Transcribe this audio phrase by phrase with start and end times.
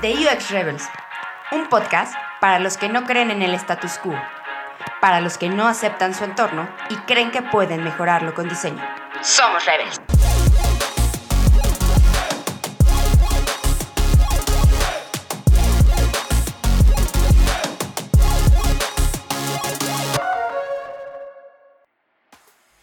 [0.00, 0.84] The UX Rebels,
[1.52, 4.14] un podcast para los que no creen en el status quo,
[4.98, 8.82] para los que no aceptan su entorno y creen que pueden mejorarlo con diseño.
[9.20, 10.00] Somos Rebels.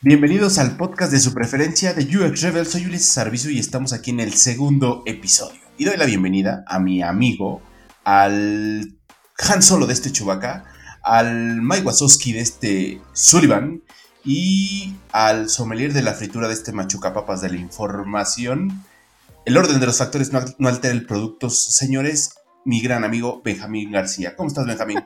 [0.02, 2.70] Bienvenidos al podcast de su preferencia de UX Rebels.
[2.70, 5.67] Soy Ulises Servicio y estamos aquí en el segundo episodio.
[5.80, 7.62] Y doy la bienvenida a mi amigo,
[8.04, 8.96] al
[9.38, 10.66] Han Solo de este Chewbacca,
[11.04, 13.84] al Mike Wazowski de este Sullivan
[14.26, 18.84] y al sommelier de la fritura de este Machuca Papas de la información.
[19.46, 22.34] El orden de los factores no, altera el producto, señores.
[22.66, 24.36] Mi gran amigo Benjamín García.
[24.36, 24.98] ¿Cómo estás, Benjamín?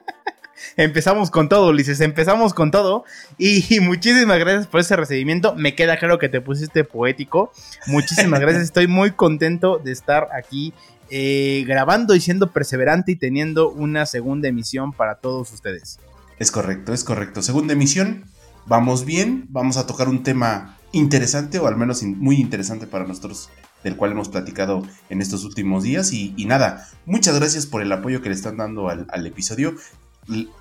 [0.77, 3.03] Empezamos con todo, Ulises, empezamos con todo.
[3.37, 5.55] Y, muchísimas gracias por ese recibimiento.
[5.55, 7.51] Me queda claro que te pusiste poético.
[7.87, 10.73] Muchísimas gracias, estoy muy contento de estar aquí
[11.09, 15.99] eh, grabando y siendo perseverante y teniendo una segunda emisión para todos ustedes.
[16.39, 17.41] Es correcto, es correcto.
[17.41, 18.25] Segunda emisión,
[18.65, 23.49] vamos bien, vamos a tocar un tema interesante o al menos muy interesante para nosotros
[23.83, 26.13] del cual hemos platicado en estos últimos días.
[26.13, 29.75] Y, nada, muchas gracias por el apoyo que le están dando al, al, episodio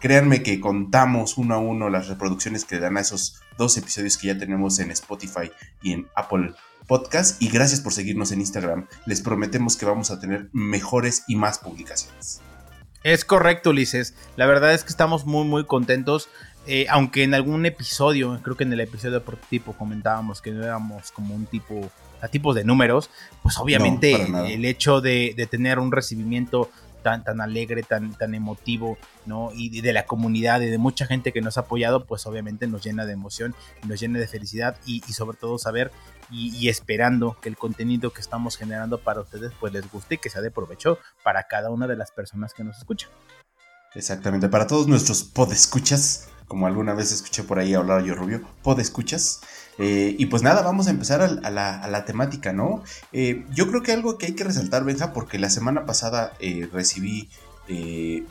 [0.00, 4.28] créanme que contamos uno a uno las reproducciones que dan a esos dos episodios que
[4.28, 5.50] ya tenemos en Spotify
[5.82, 6.54] y en Apple
[6.86, 7.40] Podcast.
[7.40, 8.86] Y gracias por seguirnos en Instagram.
[9.06, 12.40] Les prometemos que vamos a tener mejores y más publicaciones.
[13.02, 14.14] Es correcto, Ulises.
[14.36, 16.28] La verdad es que estamos muy, muy contentos.
[16.66, 20.62] Eh, aunque en algún episodio, creo que en el episodio de prototipo comentábamos que no
[20.62, 23.08] éramos como un tipo, a tipos de números,
[23.42, 24.14] pues obviamente
[24.52, 29.50] el hecho de, de, tener un recibimiento tan, tan alegre, tan, tan emotivo, ¿no?
[29.54, 32.84] Y de la comunidad y de mucha gente que nos ha apoyado, pues obviamente nos
[32.84, 33.54] llena de emoción,
[33.86, 35.90] nos llena de felicidad y, sobre todo saber
[36.30, 40.30] y, esperando que el contenido que estamos generando para ustedes pues les guste y que
[40.30, 43.10] sea de provecho para cada una de las personas que nos escuchan.
[43.94, 49.40] Exactamente, para todos nuestros podescuchas, como alguna vez escuché por ahí hablar yo Rubio, podescuchas.
[49.78, 52.82] Eh, y pues nada, vamos a empezar a, la, temática, ¿no?
[53.12, 56.68] Eh, yo creo que algo que hay que resaltar, Benja, porque la semana pasada eh,
[56.72, 57.28] recibí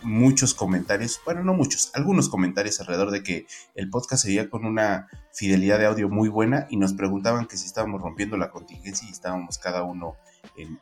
[0.01, 5.07] muchos comentarios, bueno, no muchos, algunos comentarios alrededor de que el podcast seguía con una
[5.31, 9.11] fidelidad de audio muy buena y nos preguntaban que si estábamos rompiendo la contingencia y
[9.11, 10.17] estábamos cada uno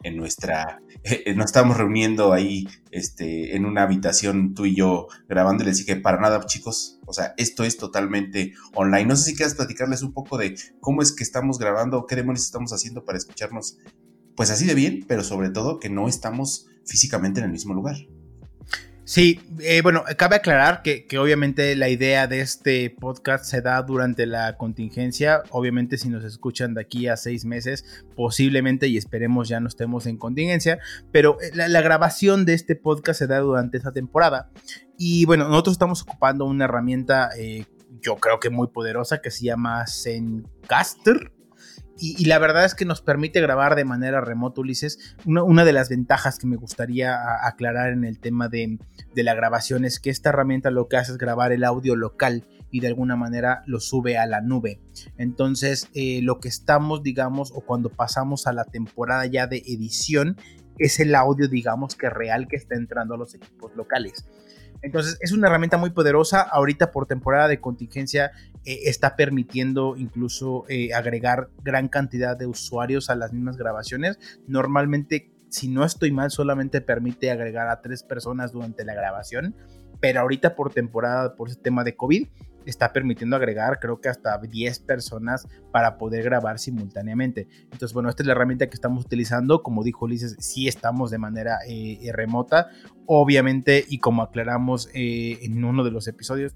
[0.04, 5.64] en, nuestra, eh, nos estamos reuniendo ahí este, en una habitación tú y yo grabando
[5.64, 9.06] y les dije, para nada chicos, o sea, esto es totalmente online.
[9.06, 12.46] No sé si quieras platicarles un poco de cómo es que estamos grabando, qué demonios
[12.46, 13.78] estamos haciendo para escucharnos,
[14.36, 17.98] pues así de bien, pero sobre todo que no estamos físicamente en el mismo lugar.
[19.08, 24.26] Sí, eh, bueno, cabe aclarar que, obviamente la idea de este podcast se da durante
[24.26, 25.44] la contingencia.
[25.52, 30.08] Obviamente si nos escuchan de aquí a seis meses, posiblemente y esperemos ya no estemos
[30.08, 30.80] en contingencia,
[31.14, 34.52] pero eh, la, grabación de este podcast se da durante esa temporada.
[34.98, 37.64] Y bueno, nosotros estamos ocupando una herramienta, eh,
[38.02, 41.32] yo creo que muy poderosa, que se llama Zencaster
[42.00, 45.16] y, la verdad es que nos permite grabar de manera remota, Ulises.
[45.26, 48.80] Una, de las ventajas que me gustaría aclarar en el tema de,
[49.16, 52.82] la grabación es que esta herramienta lo que hace es grabar el audio local y
[52.82, 54.80] de alguna manera lo sube a la nube.
[55.18, 60.38] Entonces, eh, lo que estamos, digamos, o cuando pasamos a la temporada ya de edición,
[60.78, 64.26] es el audio, digamos, que real que está entrando a los equipos locales.
[64.82, 66.42] Entonces es una herramienta muy poderosa.
[66.42, 68.32] Ahorita por temporada de contingencia
[68.66, 74.20] eh, está permitiendo incluso eh, agregar gran cantidad de usuarios a las mismas grabaciones.
[74.48, 79.56] Normalmente, si no estoy mal, solamente permite agregar a tres personas durante la grabación.
[80.00, 82.28] Pero ahorita por temporada, por ese tema de COVID,
[82.70, 87.48] está permitiendo agregar creo que hasta 10 personas para poder grabar simultáneamente.
[87.64, 89.64] Entonces, bueno, esta es la herramienta que estamos utilizando.
[89.64, 92.68] Como dijo Ulises, sí estamos de manera eh, eh, remota.
[93.06, 96.56] Obviamente, y como aclaramos eh, en uno de los episodios,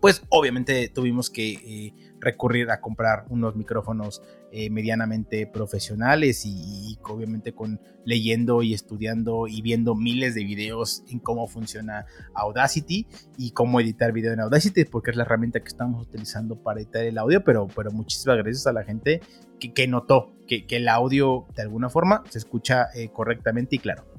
[0.00, 4.22] pues obviamente tuvimos que recurrir a comprar unos micrófonos
[4.52, 11.18] eh, medianamente profesionales y, obviamente con leyendo y estudiando y viendo miles de videos en
[11.18, 16.06] cómo funciona Audacity y cómo editar video en Audacity porque es la herramienta que estamos
[16.06, 19.20] utilizando para editar el audio pero, pero muchísimas gracias a la gente
[19.60, 24.09] que, notó que, el audio de alguna forma se escucha eh, correctamente y claro.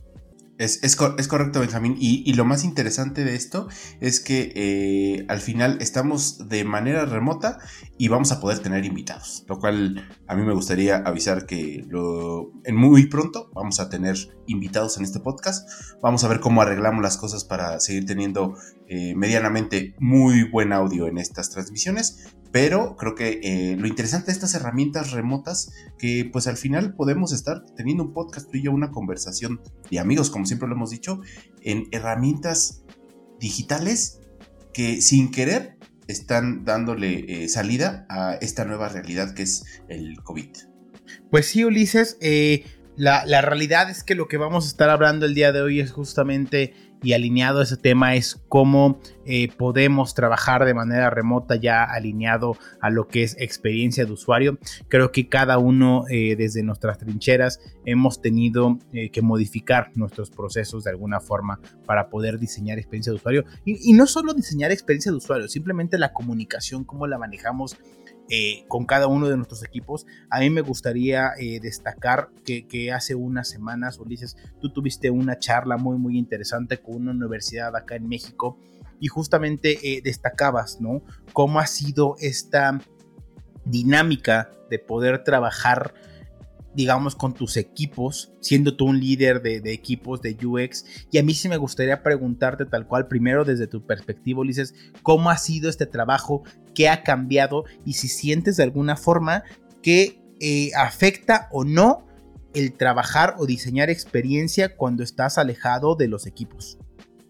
[0.62, 1.96] Es, correcto, Benjamín.
[2.00, 3.68] Y, lo más interesante de esto
[4.00, 7.58] es que eh, al final estamos de manera remota
[7.98, 9.44] y vamos a poder tener invitados.
[9.48, 11.84] Lo cual a mí me gustaría avisar que
[12.64, 14.16] en muy pronto vamos a tener
[14.46, 15.68] invitados en este podcast.
[16.00, 18.56] Vamos a ver cómo arreglamos las cosas para seguir teniendo
[18.88, 22.36] eh, medianamente muy buen audio en estas transmisiones.
[22.52, 27.32] Pero creo que eh, lo interesante de estas herramientas remotas, que pues al final podemos
[27.32, 31.22] estar teniendo un podcast y yo, una conversación de amigos, como siempre lo hemos dicho,
[31.62, 32.84] en herramientas
[33.40, 34.20] digitales
[34.74, 35.78] que sin querer
[36.08, 40.50] están dándole eh, salida a esta nueva realidad que es el COVID.
[41.30, 42.66] Pues sí, Ulises, eh,
[42.98, 45.80] la, la, realidad es que lo que vamos a estar hablando el día de hoy
[45.80, 51.84] es justamente y alineado ese tema es cómo eh, podemos trabajar de manera remota ya
[51.84, 54.58] alineado a lo que es experiencia de usuario.
[54.88, 60.84] Creo que cada uno eh, desde nuestras trincheras hemos tenido eh, que modificar nuestros procesos
[60.84, 65.12] de alguna forma para poder diseñar experiencia de usuario y, y no solo diseñar experiencia
[65.12, 67.78] de usuario, simplemente la comunicación, cómo la manejamos
[68.34, 70.08] eh, con cada uno de nuestros equipos.
[70.30, 75.76] A mí me gustaría eh, destacar que, hace unas semanas, Ulises, tú tuviste una charla
[75.76, 78.58] muy, muy interesante con una universidad acá en México
[79.02, 81.02] y justamente eh, destacabas, ¿no?
[81.34, 82.80] Cómo ha sido esta
[83.66, 85.94] dinámica de poder trabajar
[86.74, 90.86] digamos, con tus equipos, siendo tú un líder de, equipos de UX.
[91.12, 94.74] Y a mí sí me gustaría preguntarte tal cual, primero desde tu perspectiva, Ulises,
[95.04, 96.44] ¿cómo ha sido este trabajo?
[96.74, 97.66] ¿Qué ha cambiado?
[97.86, 99.44] Y si sientes de alguna forma
[99.82, 102.08] que eh, afecta o no
[102.56, 106.80] el trabajar o diseñar experiencia cuando estás alejado de los equipos.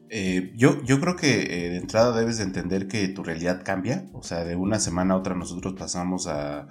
[0.10, 4.06] Eh, yo, yo creo que eh, de entrada debes de entender que tu realidad cambia.
[4.14, 6.68] O sea, de una semana a otra nosotros pasamos a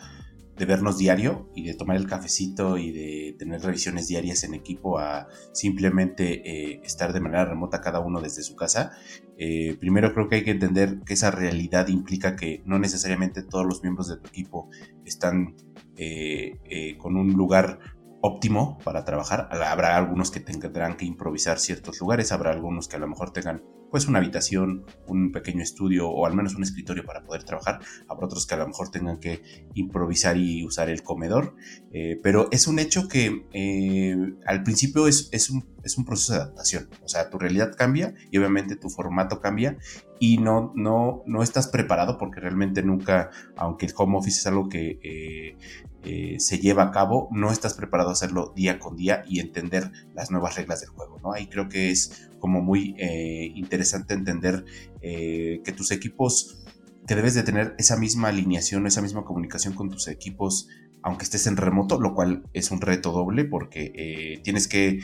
[0.56, 4.99] de vernos diario y de tomar el cafecito y de tener revisiones diarias en equipo
[4.99, 8.93] a simplemente estar de manera remota cada uno desde su casa.
[9.42, 13.64] Eh, primero creo que hay que entender que esa realidad implica que no necesariamente todos
[13.64, 14.69] los miembros de tu equipo
[15.06, 15.56] están
[15.96, 16.58] eh,
[16.98, 17.78] con un lugar
[18.20, 19.48] óptimo para trabajar.
[19.50, 23.62] Habrá algunos que tendrán que improvisar ciertos lugares, habrá algunos que a lo mejor tengan
[23.90, 27.81] pues una habitación, un pequeño estudio o al menos un escritorio para poder trabajar.
[28.08, 29.43] Habrá otros que a lo mejor tengan que
[29.75, 31.56] improvisar y usar el comedor.
[31.93, 34.16] Eh, pero es un hecho que eh,
[34.46, 36.88] al principio es, un, es, un, proceso de adaptación.
[37.05, 39.77] O sea, tu realidad cambia y obviamente tu formato cambia
[40.23, 44.69] y no, no, no estás preparado porque realmente nunca, aunque el home office es algo
[44.69, 45.56] que eh,
[46.05, 49.91] eh, se lleva a cabo, no estás preparado a hacerlo día con día y entender
[50.15, 51.32] las nuevas reglas del juego, ¿no?
[51.32, 54.65] Ahí creo que es como muy eh, interesante entender
[55.00, 56.62] que tus equipos,
[57.06, 60.69] que debes de tener esa misma alineación, esa misma comunicación con tus equipos,
[61.03, 65.00] aunque estés en remoto, lo cual es un reto doble porque tienes que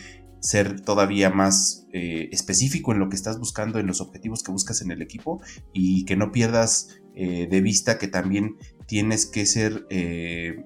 [0.46, 4.80] ser todavía más eh, específico en lo que estás buscando, en los objetivos que buscas
[4.80, 8.54] en el equipo y que no pierdas eh, de vista que también
[8.86, 10.64] tienes que ser eh,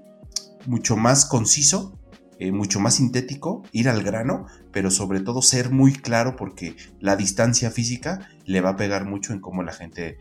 [0.67, 1.97] mucho más conciso,
[2.53, 7.71] mucho más sintético, ir al grano, pero sobre todo ser muy claro porque la distancia
[7.71, 10.17] física le va a pegar mucho en cómo la gente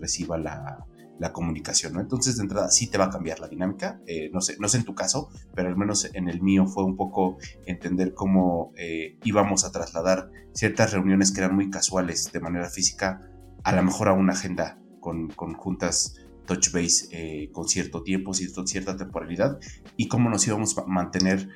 [0.00, 0.84] reciba la,
[1.18, 2.00] la comunicación, ¿no?
[2.00, 4.00] Entonces, de entrada, sí te va a cambiar la dinámica.
[4.06, 6.84] Eh, no, sé, no sé en tu caso, pero al menos en el mío fue
[6.84, 12.40] un poco entender cómo eh, íbamos a trasladar ciertas reuniones que eran muy casuales de
[12.40, 13.20] manera física,
[13.64, 16.14] a lo mejor a una agenda con, con juntas
[16.46, 19.58] touch base eh, con cierto tiempo, cierto, cierta temporalidad,
[19.96, 21.48] y cómo nos íbamos a mantener,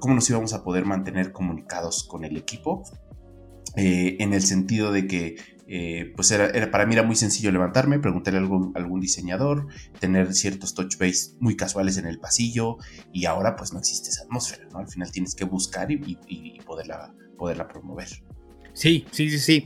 [0.00, 2.82] cómo nos íbamos a poder mantener comunicados con el equipo,
[3.74, 5.36] en el sentido de que
[5.74, 9.68] eh, pues era, para mí era muy sencillo levantarme, preguntarle a algún, diseñador,
[10.00, 12.76] tener ciertos touch base muy casuales en el pasillo
[13.10, 14.80] y ahora pues no existe esa atmósfera, ¿no?
[14.80, 18.08] Al final tienes que buscar y, poderla, promover.
[18.74, 19.64] Sí, sí, sí, sí.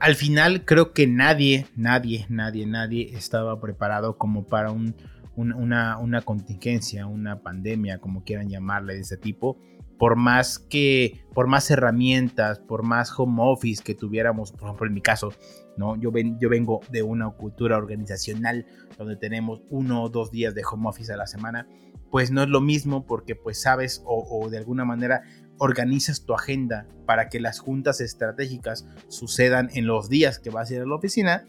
[0.00, 4.96] Al final creo que nadie, nadie, nadie, nadie estaba preparado como para un,
[5.34, 9.58] una, una contingencia, una pandemia, como quieran llamarle de ese tipo
[9.98, 14.94] por más que, por más herramientas, por más home office que tuviéramos, por ejemplo en
[14.94, 15.32] mi caso,
[15.76, 15.96] ¿no?
[15.96, 18.66] Yo, ven, yo vengo de una cultura organizacional
[18.98, 21.68] donde tenemos uno o dos días de home office a la semana,
[22.10, 25.22] pues no es lo mismo porque pues sabes o, o de alguna manera
[25.58, 30.74] organizas tu agenda para que las juntas estratégicas sucedan en los días que vas a
[30.74, 31.46] ir a la oficina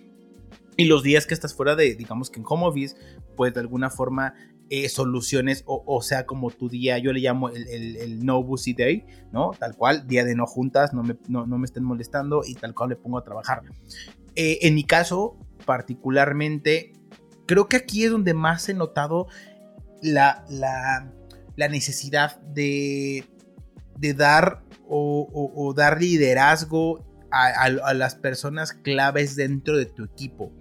[0.77, 2.95] y los días que estás fuera de, digamos que en home office,
[3.35, 4.35] pues de alguna forma
[4.69, 9.51] eh, soluciones, o, sea, como tu día, yo le llamo el, no busy day, ¿no?
[9.57, 12.89] Tal cual, día de no juntas, no me, no, me estén molestando y tal cual
[12.89, 13.61] le pongo a trabajar.
[14.35, 16.91] Eh, en mi caso, particularmente,
[17.45, 19.27] creo que aquí es donde más he notado
[20.01, 21.13] la, la,
[21.55, 23.23] la necesidad de,
[23.97, 30.51] de dar o, dar liderazgo a, a, las personas claves dentro de tu equipo.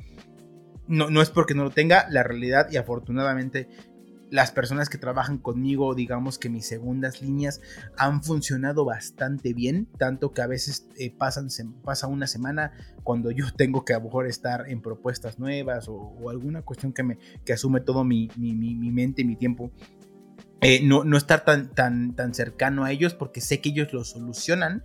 [0.89, 3.69] No, no es porque no lo tenga, la realidad y afortunadamente
[4.31, 7.61] las personas que trabajan conmigo, digamos que mis segundas líneas
[7.97, 12.73] han funcionado bastante bien, tanto que a veces eh, pasan, se, pasa una semana
[13.05, 17.03] cuando yo tengo que a lo mejor estar en propuestas nuevas o, alguna cuestión que,
[17.03, 19.71] me, que asume todo mi, mi, mi, mente y mi tiempo.
[20.61, 24.05] Eh, no, no, estar tan, tan, tan cercano a ellos porque sé que ellos lo
[24.05, 24.83] solucionan,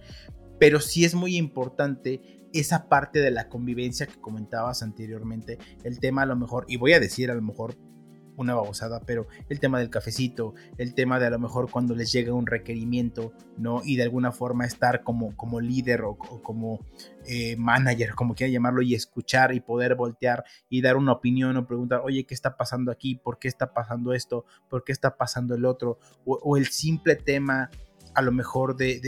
[0.59, 6.23] pero sí es muy importante esa parte de la convivencia que comentabas anteriormente, el tema
[6.23, 7.77] a lo mejor, y voy a decir a lo mejor
[8.37, 12.11] una babosada, pero el tema del cafecito, el tema de a lo mejor cuando les
[12.11, 13.81] llega un requerimiento, ¿no?
[13.83, 16.85] Y de alguna forma estar como, como líder o, como
[17.25, 21.65] eh, manager, como quiera llamarlo, y escuchar y poder voltear y dar una opinión o
[21.67, 23.15] preguntar, oye, ¿qué está pasando aquí?
[23.15, 24.45] ¿Por qué está pasando esto?
[24.69, 25.99] ¿Por qué está pasando el otro?
[26.25, 27.69] O, el simple tema
[28.13, 28.99] a lo mejor de,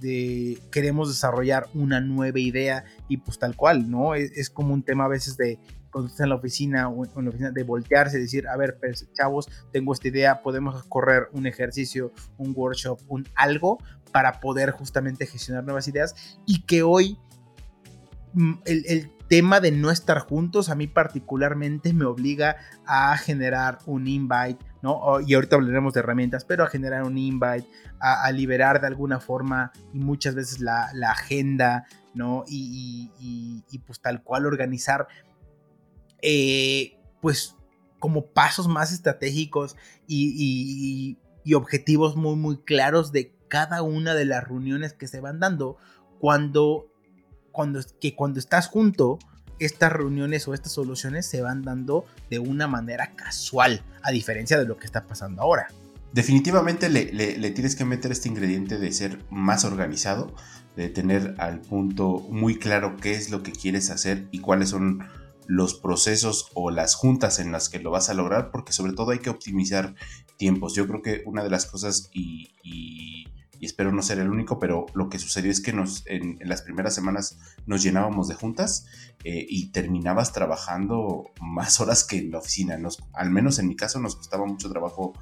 [0.00, 4.16] de, queremos desarrollar una nueva idea y pues tal cual, ¿no?
[4.16, 7.30] es, como un tema a veces de, cuando estás en la oficina o en la
[7.30, 11.46] oficina de voltearse y decir, a ver, pues, chavos, tengo esta idea, podemos correr un
[11.46, 13.78] ejercicio, un workshop, un algo
[14.12, 16.14] para poder justamente gestionar nuevas ideas
[16.46, 17.18] y que hoy
[18.34, 24.08] mm, el, tema de no estar juntos a mí particularmente me obliga a generar un
[24.08, 25.20] invite, ¿no?
[25.24, 27.64] Y ahorita hablaremos de herramientas, pero a generar un invite,
[28.00, 32.42] a, liberar de alguna forma y muchas veces la, agenda, ¿no?
[32.48, 35.06] Y, pues tal cual organizar
[36.22, 37.56] eh, pues
[37.98, 41.16] como pasos más estratégicos y,
[41.54, 45.78] objetivos muy muy claros de cada una de las reuniones que se van dando
[46.20, 46.86] cuando,
[47.50, 49.18] cuando, que cuando estás junto
[49.58, 54.64] estas reuniones o estas soluciones se van dando de una manera casual, a diferencia de
[54.64, 55.68] lo que está pasando ahora.
[56.12, 60.34] Definitivamente le, le, tienes que meter este ingrediente de ser más organizado,
[60.76, 65.06] de tener al punto muy claro qué es lo que quieres hacer y cuáles son
[65.50, 69.10] los procesos o las juntas en las que lo vas a lograr, porque sobre todo
[69.10, 69.96] hay que optimizar
[70.36, 70.76] tiempos.
[70.76, 73.26] Yo creo que una de las cosas, y,
[73.60, 76.94] espero no ser el único, pero lo que sucedió es que nos, en, las primeras
[76.94, 78.86] semanas nos llenábamos de juntas
[79.24, 82.78] eh, y terminabas trabajando más horas que en la oficina.
[82.78, 85.14] Nos, al menos en mi caso nos costaba mucho trabajo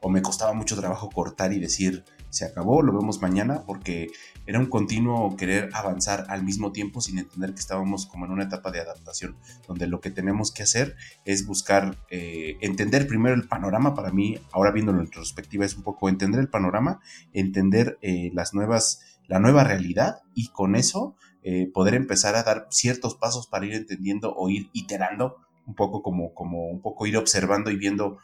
[0.00, 4.08] o me costaba mucho trabajo cortar y decir, se acabó, lo vemos mañana, porque
[4.46, 8.44] era un continuo querer avanzar al mismo tiempo sin entender que estábamos como en una
[8.44, 9.36] etapa de adaptación,
[9.66, 14.38] donde lo que tenemos que hacer es buscar, eh, entender primero el panorama, para mí,
[14.52, 17.00] ahora viéndolo en retrospectiva, es un poco entender el panorama,
[17.32, 22.66] entender eh, las nuevas, la nueva realidad y con eso eh, poder empezar a dar
[22.70, 25.36] ciertos pasos para ir entendiendo o ir iterando
[25.66, 28.18] un poco como, como un poco ir observando y viendo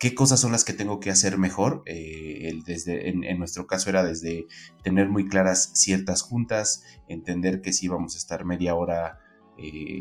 [0.00, 1.82] qué cosas son las que tengo que hacer mejor.
[1.84, 4.46] Eh, desde, en, nuestro caso era desde
[4.82, 9.20] tener muy claras ciertas juntas, entender que si vamos a estar media hora,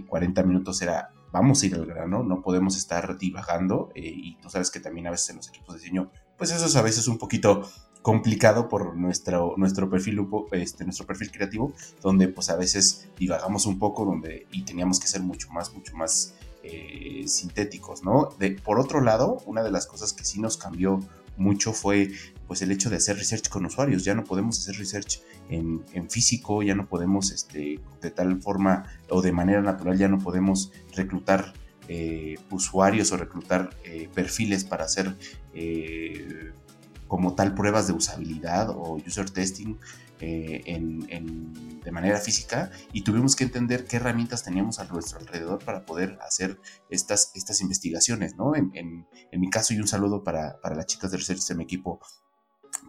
[0.08, 4.36] 40 eh, minutos era vamos a ir al grano, no podemos estar divagando eh, y
[4.38, 6.82] tú sabes que también a veces en los equipos de diseño, pues eso es a
[6.82, 7.70] veces un poquito
[8.01, 13.77] complicado por nuestro, nuestro, perfil, este, nuestro perfil creativo, donde pues a veces divagamos un
[13.77, 18.30] poco donde, y teníamos que ser mucho más, mucho más eh, sintéticos, ¿no?
[18.38, 21.00] De, por otro lado, una de las cosas que sí nos cambió
[21.38, 22.12] mucho fue
[22.48, 24.04] pues el hecho de hacer research con usuarios.
[24.04, 29.22] Ya no podemos hacer research en, físico, ya no podemos este, de tal forma o
[29.22, 31.54] de manera natural, ya no podemos reclutar
[31.88, 35.16] eh, usuarios o reclutar eh, perfiles para hacer
[37.08, 39.75] como tal pruebas de usabilidad o user testing
[40.20, 40.64] eh,
[41.84, 46.18] de manera física y tuvimos que entender qué herramientas teníamos a nuestro alrededor para poder
[46.22, 46.60] hacer
[46.90, 48.56] estas, estas investigaciones, ¿no?
[48.56, 49.06] En, en,
[49.40, 52.00] mi caso, y un saludo para, para las chicas de Research de mi equipo,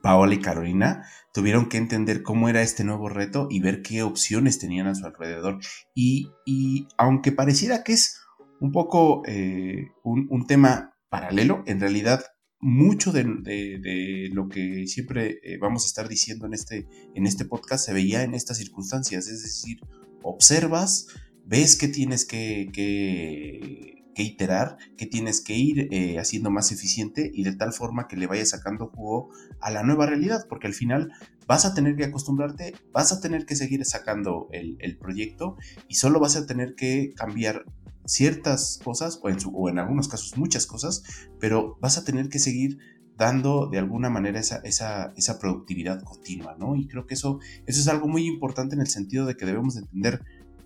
[0.03, 4.59] Paola y Carolina tuvieron que entender cómo era este nuevo reto y ver qué opciones
[4.59, 5.59] tenían a su alrededor.
[5.95, 8.21] Y, y aunque pareciera que es
[8.61, 12.25] un poco eh, un, un, tema paralelo, en realidad
[12.61, 17.87] mucho de, lo que siempre eh, vamos a estar diciendo en este, en este podcast
[17.87, 19.81] se veía en estas circunstancias, es decir,
[20.23, 21.07] observas,
[21.47, 27.43] ves que tienes que, que, iterar, que tienes que ir eh, haciendo más eficiente y
[27.43, 29.31] de tal forma que le vayas sacando jugo
[29.63, 31.11] a la nueva realidad, porque al final
[31.47, 35.57] vas a tener que acostumbrarte, vas a tener que seguir sacando el, el proyecto
[35.89, 37.65] y solo vas a tener que cambiar
[38.11, 41.05] ciertas cosas, o en, algunos casos muchas cosas,
[41.39, 42.79] pero vas a tener que seguir
[43.17, 46.75] dando de alguna manera esa, esa, esa, productividad continua, ¿no?
[46.75, 49.77] Y creo que eso, eso es algo muy importante en el sentido de que debemos
[49.77, 50.25] entender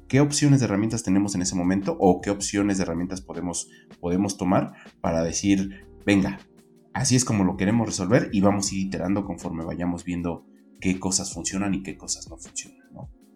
[0.09, 3.69] qué opciones de herramientas tenemos en ese momento o qué opciones de herramientas podemos,
[4.01, 4.73] podemos tomar
[5.03, 6.39] para decir, venga,
[6.95, 10.47] así es como lo queremos resolver y vamos a ir iterando conforme vayamos viendo
[10.81, 12.84] qué cosas funcionan y qué cosas no funcionan.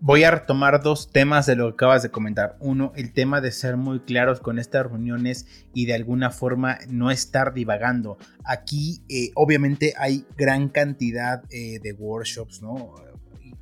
[0.00, 2.56] Voy a retomar dos temas de lo que acabas de comentar.
[2.60, 7.10] Uno, el tema de ser muy claros con estas reuniones y de alguna forma no
[7.10, 8.16] estar divagando.
[8.44, 12.94] Aquí eh, obviamente hay gran cantidad eh, de workshops, ¿no?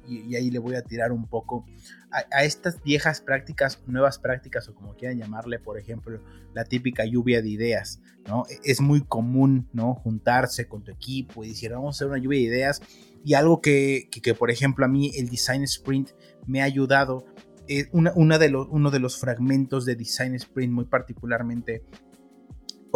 [0.06, 1.64] Y, ahí le voy a tirar un poco
[2.10, 6.20] a, estas viejas prácticas, nuevas prácticas o como quieran llamarle, por ejemplo,
[6.54, 8.44] la típica lluvia de ideas, ¿no?
[8.62, 9.94] Es muy común, ¿no?
[9.94, 12.82] Juntarse con tu equipo y decir, vamos a hacer una lluvia de ideas
[13.26, 16.10] y algo que, por ejemplo, a mí el Design Sprint
[16.46, 17.24] me ha ayudado.
[17.68, 21.82] Eh, una, de los, uno de los fragmentos de Design Sprint muy particularmente,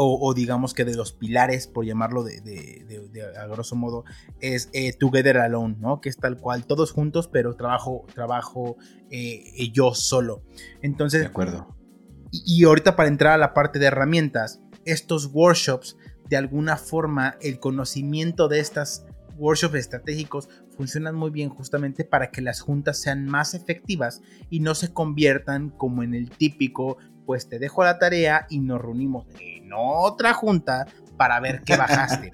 [0.02, 4.04] o, digamos que de los pilares, por llamarlo de, a grosso modo,
[4.40, 6.00] es eh, Together Alone, ¿no?
[6.00, 8.76] Que es tal cual, todos juntos, pero trabajo, trabajo
[9.10, 10.42] eh, yo solo.
[10.80, 11.76] Entonces, de acuerdo.
[12.30, 15.98] Y, y ahorita para entrar a la parte de herramientas, estos workshops,
[16.30, 19.04] de alguna forma, el conocimiento de estas
[19.40, 24.74] workshops estratégicos funcionan muy bien justamente para que las juntas sean más efectivas y no
[24.74, 29.70] se conviertan como en el típico, pues te dejo la tarea y nos reunimos en
[29.74, 32.32] otra junta para ver qué bajaste,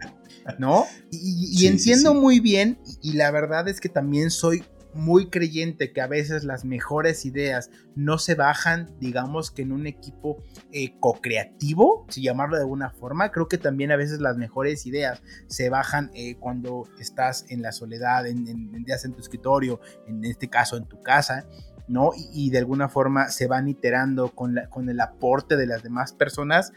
[0.59, 0.85] ¿no?
[1.11, 4.63] Y, entiendo muy bien y la verdad es que también soy
[4.97, 9.87] muy creyente que a veces las mejores ideas no se bajan, digamos que en un
[9.87, 13.31] equipo eh, co-creativo, si llamarlo de alguna forma.
[13.31, 17.73] Creo que también a veces las mejores ideas se bajan eh, cuando estás en la
[17.73, 21.47] soledad, en, en, en tu escritorio, en este caso en tu casa.
[21.89, 22.11] ¿no?
[22.33, 26.73] Y, de alguna forma se van iterando con, con el aporte de las demás personas,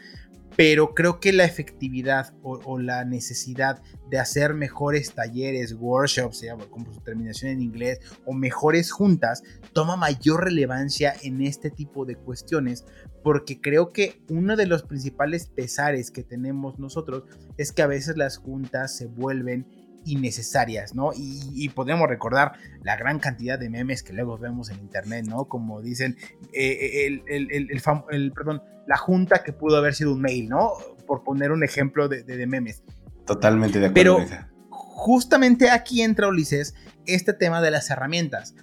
[0.60, 7.00] pero creo que la efectividad o, la necesidad de hacer mejores talleres, workshops, como su
[7.00, 12.84] terminación en inglés, o mejores juntas, toma mayor relevancia en este tipo de cuestiones,
[13.24, 17.22] porque creo que uno de los principales pesares que tenemos nosotros
[17.56, 19.66] es que a veces las juntas se vuelven
[20.04, 21.10] innecesarias, ¿no?
[21.14, 22.52] Y, podemos recordar
[22.82, 25.46] la gran cantidad de memes que luego vemos en internet, ¿no?
[25.46, 26.16] Como dicen,
[26.52, 30.72] eh, el, el, perdón, la junta que pudo haber sido un mail, ¿no?
[31.06, 32.82] Por poner un ejemplo de, de, memes.
[33.26, 34.18] Totalmente de acuerdo.
[34.26, 36.74] Pero justamente aquí entra Ulises
[37.06, 38.54] este tema de las herramientas.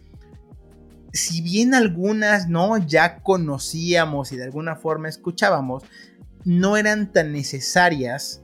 [1.13, 2.77] Si bien algunas, ¿no?
[2.77, 5.83] Ya conocíamos y de alguna forma escuchábamos,
[6.43, 8.43] no eran tan necesarias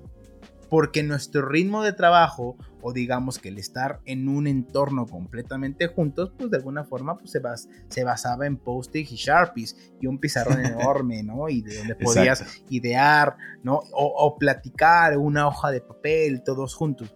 [0.70, 6.34] porque nuestro ritmo de trabajo o digamos que el estar en un entorno completamente juntos,
[6.38, 7.42] pues de alguna forma pues se,
[7.88, 11.48] se basaba en post-it y sharpies y un pizarrón enorme, ¿no?
[11.48, 13.82] Y de donde podías idear, ¿no?
[13.94, 17.16] O, platicar una hoja de papel todos juntos.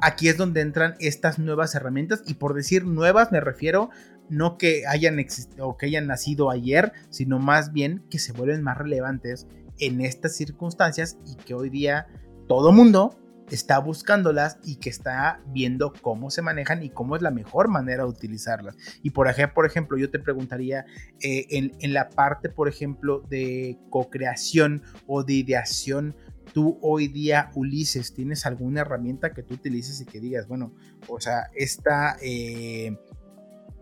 [0.00, 3.90] Aquí es donde entran estas nuevas herramientas y por decir nuevas me refiero
[4.30, 5.22] no que hayan
[5.58, 9.46] o que hayan nacido ayer, sino más bien que se vuelven más relevantes
[9.78, 12.06] en estas circunstancias y que hoy día
[12.48, 13.18] todo mundo
[13.50, 18.04] está buscándolas y que está viendo cómo se manejan y cómo es la mejor manera
[18.04, 18.76] de utilizarlas.
[19.02, 20.86] Y por ejemplo, por ejemplo yo te preguntaría
[21.20, 26.16] eh, en, la parte, por ejemplo, de co-creación o de ideación,
[26.52, 30.74] tú hoy día, Ulises, ¿tienes alguna herramienta que tú utilices y que digas, bueno,
[31.08, 32.96] o sea, esta eh,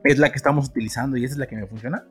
[0.05, 2.07] es la que estamos utilizando y esa es la que me funciona?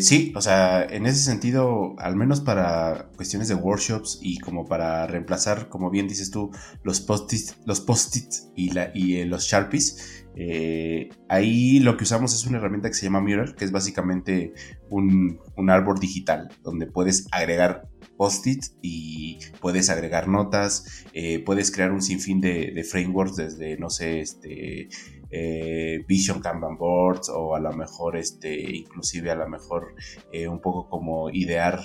[0.00, 5.06] Sí, o sea, en ese sentido, al menos para cuestiones de workshops y como para
[5.06, 6.50] reemplazar, como bien dices tú,
[6.82, 8.16] los post-it los post
[8.54, 13.06] y, y eh, los sharpies, eh, ahí lo que usamos es una herramienta que se
[13.06, 14.52] llama Mirror, que es básicamente
[14.90, 22.02] un, árbol digital donde puedes agregar post-it y puedes agregar notas, eh, puedes crear un
[22.02, 24.88] sinfín de frameworks desde, no sé, este
[25.36, 29.96] eh, Vision Kanban Boards o a lo mejor este, inclusive a lo mejor
[30.32, 31.80] eh, un poco como idear,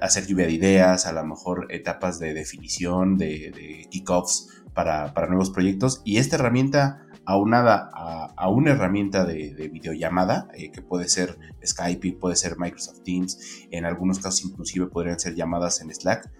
[0.00, 6.02] hacer lluvia de ideas, a lo mejor etapas de definición, de, kickoffs para, nuevos proyectos.
[6.04, 7.90] Y esta herramienta aunada
[8.36, 13.86] a, una herramienta de, videollamada, eh, que puede ser Skype, puede ser Microsoft Teams, en
[13.86, 16.30] algunos casos inclusive podrían ser llamadas en Slack,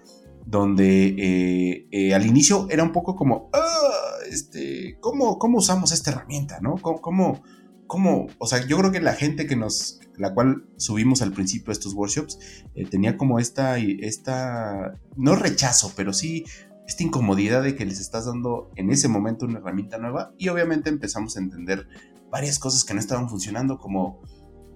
[0.45, 3.93] donde al inicio era un poco como, ah,
[4.31, 6.59] este, ¿cómo, ¿cómo usamos esta herramienta?
[6.61, 6.77] ¿no?
[6.77, 7.43] ¿Cómo,
[7.87, 11.73] cómo, o sea, yo creo que la gente que nos, la cual subimos al principio
[11.73, 12.39] estos workshops,
[12.75, 16.45] eh, tenía como esta, esta, no rechazo, pero sí
[16.87, 20.91] esta incomodidad de que les estás dando en ese momento una herramienta nueva y obviamente
[20.91, 21.87] empezamos a entender
[22.31, 24.21] varias cosas que no estaban funcionando como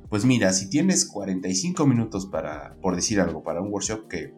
[0.09, 4.35] pues mira, si tienes 45 minutos para, por decir algo, para un workshop que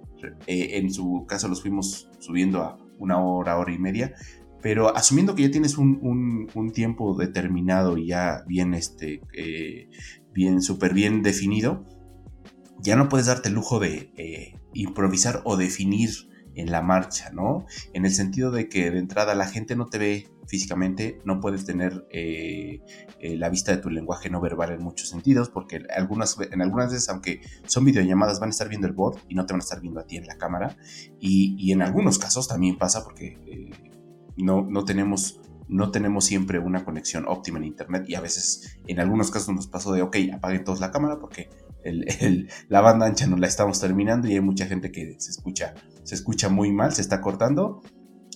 [0.46, 4.14] eh, en su caso los fuimos subiendo a una hora, hora y media,
[4.60, 9.88] pero asumiendo que ya tienes un, tiempo determinado y ya bien, este, eh,
[10.32, 11.84] bien, súper bien definido,
[12.80, 16.10] ya no puedes darte el lujo de eh, improvisar o definir
[16.54, 17.66] en la marcha, ¿no?
[17.92, 21.64] En el sentido de que de entrada la gente no te ve físicamente, no puedes
[21.66, 22.80] tener eh,
[23.20, 26.90] eh, la vista de tu lenguaje no verbal en muchos sentidos, porque algunas, en algunas
[26.90, 29.64] veces, aunque son videollamadas, van a estar viendo el bot y no te van a
[29.64, 30.76] estar viendo a ti en la cámara.
[31.20, 33.70] Y, en algunos casos también pasa porque eh,
[34.36, 39.00] no, no tenemos no tenemos siempre una conexión óptima en internet y a veces en
[39.00, 41.50] algunos casos nos pasó de ok, apaguen todos la cámara porque
[42.68, 46.14] la banda ancha no la estamos terminando y hay mucha gente que se escucha, se
[46.14, 47.82] escucha muy mal, se está cortando.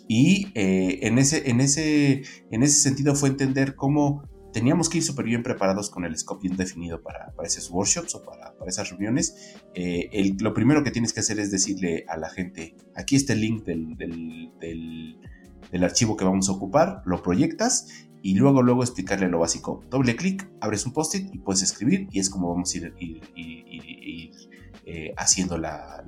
[0.09, 5.05] Y eh, en, ese, en, ese, en ese sentido fue entender cómo teníamos que ir
[5.05, 8.69] súper bien preparados con el scope bien definido para, para esos workshops o para, para
[8.69, 9.57] esas reuniones.
[9.75, 13.41] Eh, lo primero que tienes que hacer es decirle a la gente, aquí está el
[13.41, 14.53] link del, del,
[15.71, 19.85] del archivo que vamos a ocupar, lo proyectas y luego luego explicarle lo básico.
[19.91, 22.95] Doble clic, abres un post-it y puedes escribir y es como vamos a ir,
[24.85, 26.05] eh, haciendo la,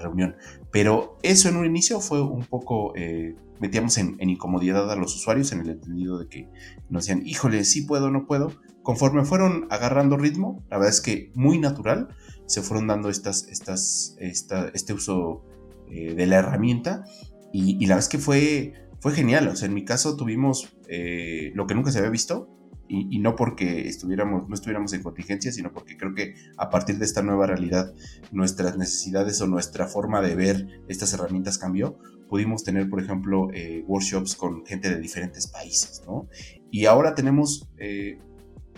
[0.00, 0.36] reunión.
[0.70, 5.52] Pero eso en un inicio fue un poco, eh, metíamos en, incomodidad a los usuarios
[5.52, 6.48] en el entendido de que
[6.88, 8.52] nos decían, híjole, sí puedo, no puedo.
[8.82, 12.08] Conforme fueron agarrando ritmo, la verdad es que muy natural
[12.46, 15.42] se fueron dando estas, estas, este uso
[15.90, 17.04] eh, de la herramienta
[17.52, 19.48] y, y la verdad es que fue fue genial.
[19.48, 22.48] O sea, en mi caso tuvimos eh, lo que nunca se había visto.
[22.86, 27.04] Y, no porque estuviéramos, no estuviéramos en contingencia, sino porque creo que a partir de
[27.04, 27.94] esta nueva realidad,
[28.30, 31.98] nuestras necesidades o nuestra forma de ver estas herramientas cambió.
[32.28, 36.28] Pudimos tener, por ejemplo, eh, workshops con gente de diferentes países, ¿no?
[36.70, 38.18] Y ahora tenemos eh,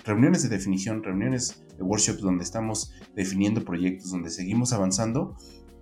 [0.05, 5.37] reuniones de definición, reuniones de workshops donde estamos definiendo proyectos, donde seguimos avanzando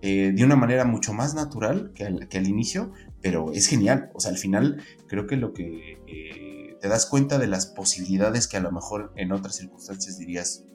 [0.05, 4.11] de una manera mucho más natural que al, inicio, pero es genial.
[4.13, 6.54] O sea, al final creo que lo que eh,
[6.85, 10.67] te das cuenta de las posibilidades que a lo mejor en otras circunstancias dirías,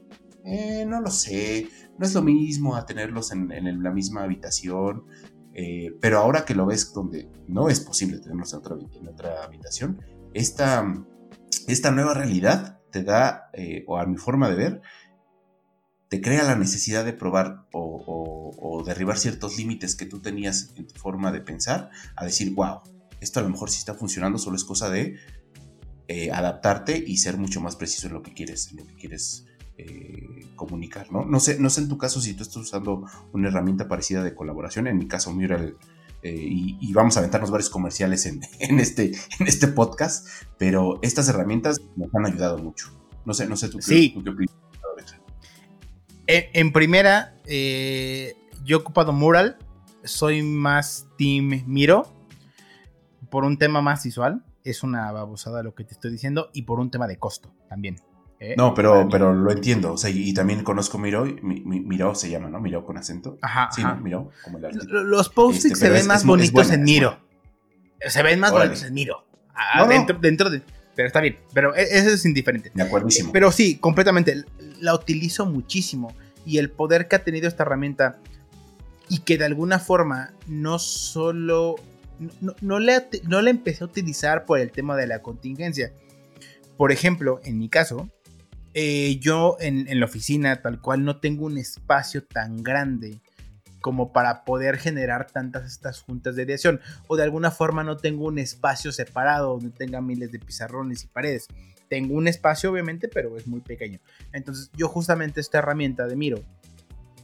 [0.43, 1.69] eh, no lo sé,
[1.99, 5.05] no es lo mismo a tenerlos en, la misma habitación,
[5.53, 9.43] eh, pero ahora que lo ves donde no es posible tenerlos en otra, en otra
[9.43, 10.01] habitación,
[10.33, 10.83] esta,
[11.67, 13.51] esta nueva realidad te da,
[13.85, 14.81] o a mi forma de ver,
[16.07, 20.95] te crea la necesidad de probar o, derribar ciertos límites que tú tenías en tu
[20.95, 22.79] forma de pensar, a decir, wow,
[23.21, 25.17] esto a lo mejor sí está funcionando, solo es cosa de
[26.11, 29.45] eh, adaptarte y ser mucho más preciso en lo que quieres, en lo que quieres
[29.77, 31.23] eh, comunicar, ¿no?
[31.23, 34.33] No sé, no sé en tu caso si tú estás usando una herramienta parecida de
[34.33, 35.77] colaboración, en mi caso Mural,
[36.23, 38.41] eh, y, vamos a aventarnos varios comerciales en,
[38.79, 42.91] este, en este podcast, pero estas herramientas nos han ayudado mucho.
[43.23, 44.55] No sé, no sé tú qué, tú qué opinas.
[46.25, 49.59] En, primera, eh, yo he ocupado Mural.
[50.03, 52.11] Soy más Team Miro.
[53.29, 54.43] Por un tema más visual.
[54.69, 56.49] Es una babosada lo que te estoy diciendo.
[56.53, 57.97] Y por un tema de costo también.
[58.39, 58.55] ¿eh?
[58.57, 59.93] no, pero, pero lo entiendo.
[59.93, 61.25] O sea, y, también conozco Miro.
[61.43, 62.59] Miro se llama, ¿no?
[62.59, 63.37] Miro con acento.
[63.41, 63.69] Ajá.
[63.71, 63.95] Sí, ¿no?
[63.97, 67.19] Miro, como el Los post este, se ven más bonitos en Miro.
[68.07, 69.25] Se ven más bonitos en Miro.
[69.87, 70.61] dentro, dentro de
[70.99, 71.37] pero está bien.
[71.53, 72.71] Pero e, eso es indiferente.
[72.73, 73.07] De acuerdo.
[73.31, 74.43] Pero sí, completamente.
[74.81, 76.13] La utilizo muchísimo.
[76.45, 78.17] Y el poder que ha tenido esta herramienta
[79.07, 81.77] y que de alguna forma no solo.
[82.19, 85.93] No, no, le, no empecé a utilizar por el tema de la contingencia.
[86.77, 88.09] Por ejemplo, en mi caso,
[88.73, 93.19] eh, yo en, en, la oficina tal cual no tengo un espacio tan grande
[93.81, 98.25] como para poder generar tantas estas juntas de ideación o de alguna forma no tengo
[98.25, 101.47] un espacio separado donde tenga miles de pizarrones y paredes.
[101.87, 103.99] Tengo un espacio obviamente, pero es muy pequeño.
[104.31, 106.43] Entonces yo justamente esta herramienta de Miro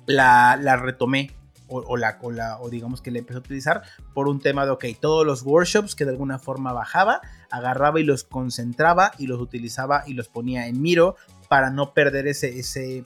[0.06, 1.32] la, la retomé
[1.68, 4.86] o, la, o, o digamos que la empecé a utilizar por un tema de, ok,
[5.00, 10.04] todos los workshops que de alguna forma bajaba, agarraba y los concentraba y los utilizaba
[10.06, 11.16] y los ponía en Miro
[11.48, 13.06] para no perder ese, ese, eh,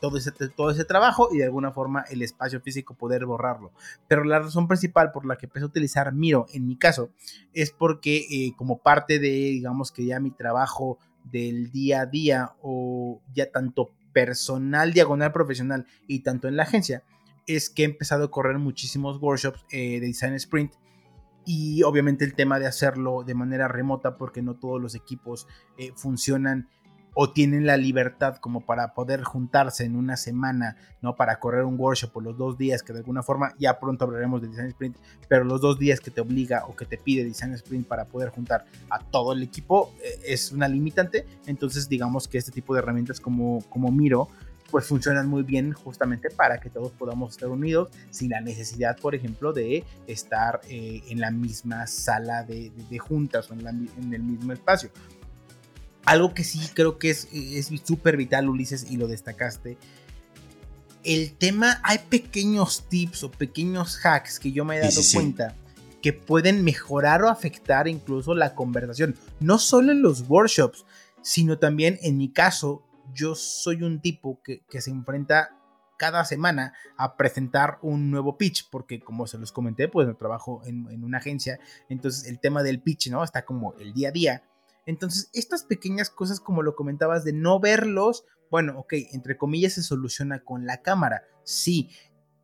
[0.00, 3.72] todo, ese, todo ese trabajo y de alguna forma el espacio físico poder borrarlo.
[4.08, 7.10] Pero la razón principal por la que empecé a utilizar Miro en mi caso
[7.52, 12.52] es porque eh, como parte de, digamos que ya mi trabajo del día a día
[12.62, 17.02] o ya tanto personal, diagonal profesional y tanto en la agencia,
[17.46, 20.74] es que he empezado a correr muchísimos workshops eh, de design sprint
[21.44, 25.48] y obviamente el tema de hacerlo de manera remota porque no todos los equipos
[25.96, 26.68] funcionan
[27.14, 31.14] o tienen la libertad como para poder juntarse en una semana, ¿no?
[31.16, 34.40] Para correr un workshop por los dos días que de alguna forma, ya pronto hablaremos
[34.40, 34.96] de Design Sprint,
[35.28, 38.30] pero los dos días que te obliga o que te pide Design Sprint para poder
[38.30, 42.80] juntar a todo el equipo eh, es una limitante, entonces digamos que este tipo de
[42.80, 44.28] herramientas como, como Miro,
[44.72, 49.14] pues funcionan muy bien justamente para que todos podamos estar unidos sin la necesidad, por
[49.14, 54.50] ejemplo, de estar eh, en la misma sala de, juntas o en, en el mismo
[54.54, 54.90] espacio.
[56.06, 57.28] Algo que sí creo que es
[57.84, 59.76] súper vital, Ulises, y lo destacaste.
[61.04, 65.54] el tema, hay pequeños tips o pequeños hacks que yo me he dado cuenta
[66.00, 70.86] que pueden mejorar o afectar incluso la conversación, no solo en los workshops,
[71.20, 72.82] sino también en mi caso,
[73.14, 75.56] yo soy un tipo que, se enfrenta
[75.98, 80.62] cada semana a presentar un nuevo pitch, porque como se los comenté, pues no trabajo
[80.64, 83.22] en, en, una agencia, entonces el tema del pitch, ¿no?
[83.22, 84.42] Está como el día a día.
[84.84, 89.82] Entonces, estas pequeñas cosas, como lo comentabas, de no verlos, bueno, ok, entre comillas se
[89.82, 91.90] soluciona con la cámara, sí,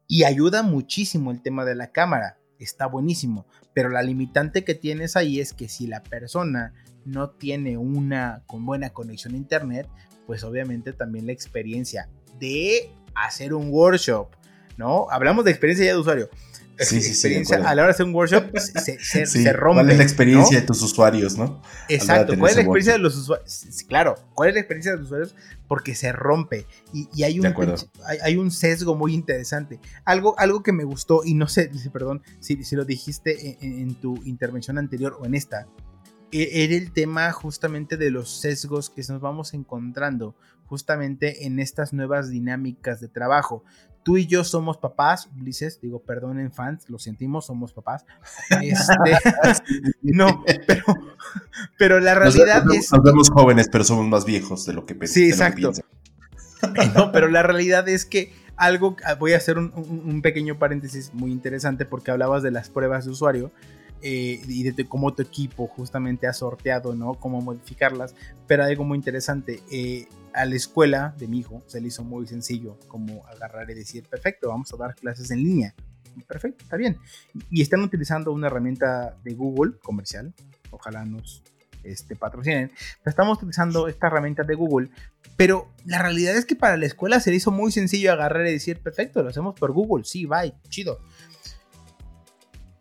[0.07, 5.17] y ayuda muchísimo el tema de la cámara, está buenísimo, pero la limitante que tienes
[5.17, 6.73] ahí es que si la persona
[7.05, 9.87] no tiene una con buena conexión a internet,
[10.29, 14.29] pues obviamente también la experiencia de hacer un workshop,
[14.77, 15.07] ¿no?
[15.11, 16.29] Hablamos de experiencia ya de usuario,
[16.77, 19.81] sí, sí, experiencia a la hora de hacer un workshop se, rompe.
[19.81, 21.63] ¿Cuál es la experiencia de tus usuarios, no?
[21.89, 23.85] Exacto, ¿cuál es la experiencia de los usuarios?
[23.89, 25.35] Claro, ¿cuál es la experiencia de los usuarios?
[25.67, 27.55] Porque se rompe y, hay, un,
[28.23, 29.81] hay, un sesgo muy interesante.
[30.05, 34.23] Algo, algo que me gustó, y no sé, perdón, si, si lo dijiste en, tu
[34.25, 35.67] intervención anterior o en esta,
[36.33, 40.35] era el tema justamente de los sesgos que nos vamos encontrando
[40.67, 43.65] justamente en estas nuevas dinámicas de trabajo
[44.09, 48.07] tú y yo somos papás, Ulises, digo, perdonen fans, lo sentimos, somos papás.
[48.63, 48.95] Este,
[50.03, 50.85] no, pero,
[51.77, 52.91] pero la realidad es...
[52.91, 55.13] Nos vemos jóvenes, pero somos más viejos de lo que pensamos.
[55.13, 55.73] Sí, exacto.
[56.95, 61.31] no, pero la realidad es que algo, ah, voy a hacer un, pequeño paréntesis muy
[61.31, 63.53] interesante porque hablabas de las pruebas de usuario.
[64.01, 67.15] Eh, y de cómo tu equipo justamente ha sorteado, ¿no?
[67.15, 68.15] Cómo modificarlas.
[68.47, 72.27] Pero algo muy interesante, eh, a la escuela de mi hijo se le hizo muy
[72.27, 75.75] sencillo como agarrar y decir, perfecto, vamos a dar clases en línea.
[76.27, 76.99] Perfecto, está bien.
[77.51, 80.35] Y están utilizando una herramienta de Google comercial,
[80.71, 81.43] ojalá nos
[81.85, 82.71] este, patrocinen,
[83.03, 84.91] pero estamos utilizando esta herramienta de Google,
[85.37, 88.53] pero la realidad es que para la escuela se le hizo muy sencillo agarrar y
[88.53, 91.01] decir, perfecto, lo hacemos por Google, sí, bye, chido.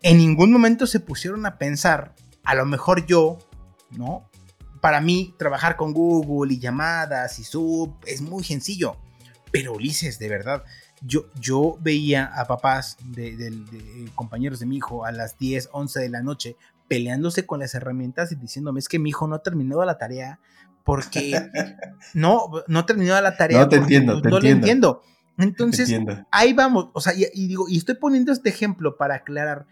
[0.02, 3.38] En ningún momento se pusieron a pensar, a lo mejor yo,
[3.90, 4.28] ¿no?
[4.80, 8.96] para mí trabajar con Google y llamadas y sub es muy sencillo.
[9.50, 10.62] Pero Ulises, de verdad,
[11.00, 13.52] yo, yo veía a papás de,
[14.14, 16.56] compañeros de mi hijo a las 10, 11 de la noche
[16.86, 20.38] peleándose con las herramientas y diciéndome es que mi hijo no ha terminado la tarea
[20.84, 21.50] porque
[22.14, 23.60] no, no terminó la tarea.
[23.60, 25.02] No te entiendo, no, lo entiendo.
[25.38, 25.92] Entonces,
[26.30, 29.66] ahí vamos, o sea, y, digo, y estoy poniendo este ejemplo para aclarar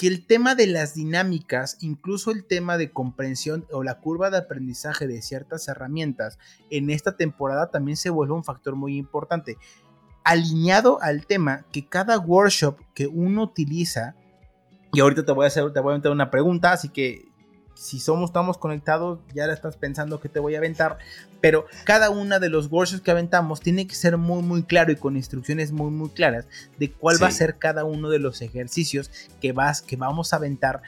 [0.00, 4.38] que el tema de las dinámicas, incluso el tema de comprensión o la curva de
[4.38, 6.38] aprendizaje de ciertas herramientas
[6.70, 9.58] en esta temporada también se vuelve un factor muy importante.
[10.24, 14.16] Alineado al tema que cada workshop que uno utiliza,
[14.90, 17.29] y ahorita te voy a hacer, te voy a meter una pregunta, así que
[17.80, 20.98] si somos, estamos conectados, ya la estás pensando que te voy a aventar,
[21.40, 24.96] pero cada una de los workshops que aventamos tiene que ser muy, muy claro y
[24.96, 26.46] con instrucciones muy, muy claras
[26.78, 30.36] de cuál va a ser cada uno de los ejercicios que, vas, que vamos a
[30.36, 30.82] aventar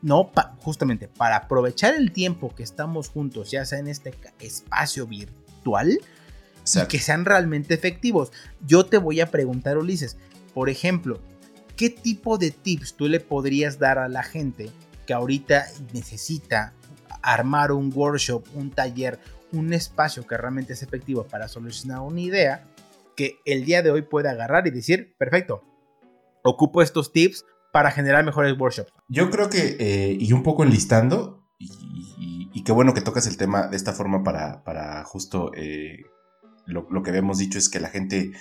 [0.00, 6.00] no justamente para aprovechar el tiempo que estamos juntos, ya sea en este espacio virtual,
[6.74, 8.32] y que sean realmente efectivos.
[8.66, 10.16] Yo te voy a preguntar, Ulises,
[10.54, 11.20] por ejemplo,
[11.76, 14.72] ¿qué tipo de tips tú le podrías dar a la gente
[15.06, 16.72] que ahorita necesita
[17.22, 19.18] armar un workshop, un taller,
[19.52, 22.64] un espacio que realmente es efectivo para solucionar una idea,
[23.16, 25.62] que el día de hoy puede agarrar y decir, perfecto,
[26.42, 28.92] ocupo estos tips para generar mejores workshops.
[29.08, 33.66] Yo creo que, eh, y un poco enlistando, y, qué bueno que tocas el tema
[33.66, 36.04] de esta forma para, para justo eh,
[36.66, 38.32] lo, lo, que habíamos dicho es que la gente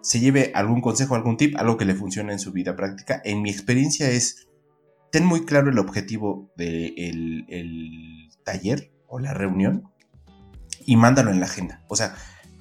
[0.00, 3.20] se lleve algún consejo, algún tip, algo que le funcione en su vida práctica.
[3.24, 4.48] En mi experiencia es
[5.10, 9.90] ten muy claro el objetivo del el taller o la reunión
[10.86, 11.84] y mándalo en la agenda.
[11.88, 12.14] O sea,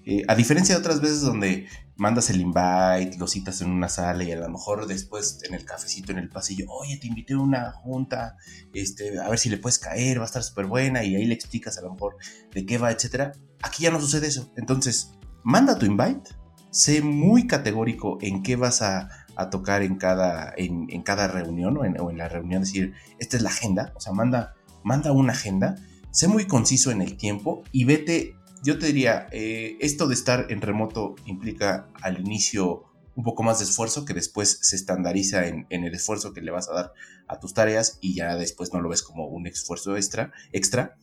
[0.06, 4.24] eh, a diferencia de otras veces donde mandas el invite, lo citas en una sala
[4.24, 7.40] y a lo mejor después en el cafecito, en el pasillo, oye, te invité a
[7.40, 8.38] una junta,
[8.74, 11.34] este, a ver si le puedes caer, va a estar súper buena y ahí le
[11.34, 12.16] explicas a lo mejor
[12.54, 13.34] de qué va, etcétera.
[13.62, 14.52] Aquí ya no sucede eso.
[14.56, 15.12] Entonces,
[15.44, 16.32] manda tu invite,
[16.72, 19.10] sé muy categórico en qué vas a,
[19.40, 23.50] a tocar en cada, en, cada reunión o en, la reunión, decir, esta es la
[23.50, 25.78] agenda, o sea, manda, manda una agenda,
[26.12, 30.48] sé muy conciso en el tiempo y vete, yo te diría, eh, esto de estar
[30.50, 32.84] en remoto implica al inicio
[33.16, 36.68] un poco más de esfuerzo que después se estandariza en, el esfuerzo que le vas
[36.68, 36.94] a dar
[37.30, 40.98] a tus tareas y ya después no lo ves como un esfuerzo extra, extra.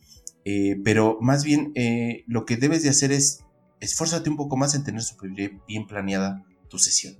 [0.45, 3.39] Eh, pero más bien eh, lo que debes de hacer es
[3.79, 5.31] esfuérzate un poco más en tener súper
[5.67, 7.17] bien planeada tu sesión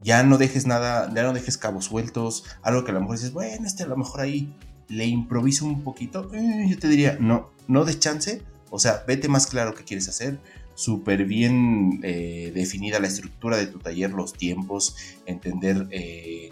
[0.00, 3.32] ya no dejes nada, ya no dejes cabos sueltos, algo que a lo mejor dices,
[3.32, 4.54] bueno, este a lo mejor ahí
[4.88, 9.28] le improviso un poquito, eh, yo te diría, no, no des chance, o sea, vete
[9.28, 10.40] más claro qué quieres hacer,
[10.74, 16.50] súper bien eh, definida la estructura de tu taller, los tiempos, entender eh,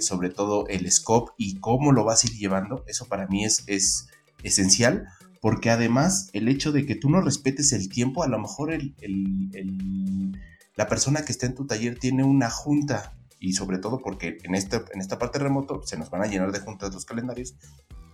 [0.00, 3.62] sobre todo el scope y cómo lo vas a ir llevando, eso para mí es,
[3.66, 4.08] es
[4.42, 5.06] esencial,
[5.40, 8.94] porque además el hecho de que tú no respetes el tiempo, a lo mejor el,
[10.78, 14.54] la persona que está en tu taller tiene una junta y sobre todo porque en,
[14.54, 17.56] este, en esta parte remoto se nos van a llenar de juntas los calendarios,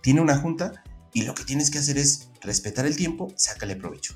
[0.01, 4.15] tiene una junta y lo que tienes que hacer es respetar el tiempo, sácale provecho.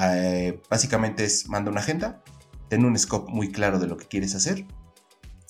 [0.00, 2.24] Eh, básicamente es manda una agenda,
[2.70, 4.64] ten un scope muy claro de lo que quieres hacer,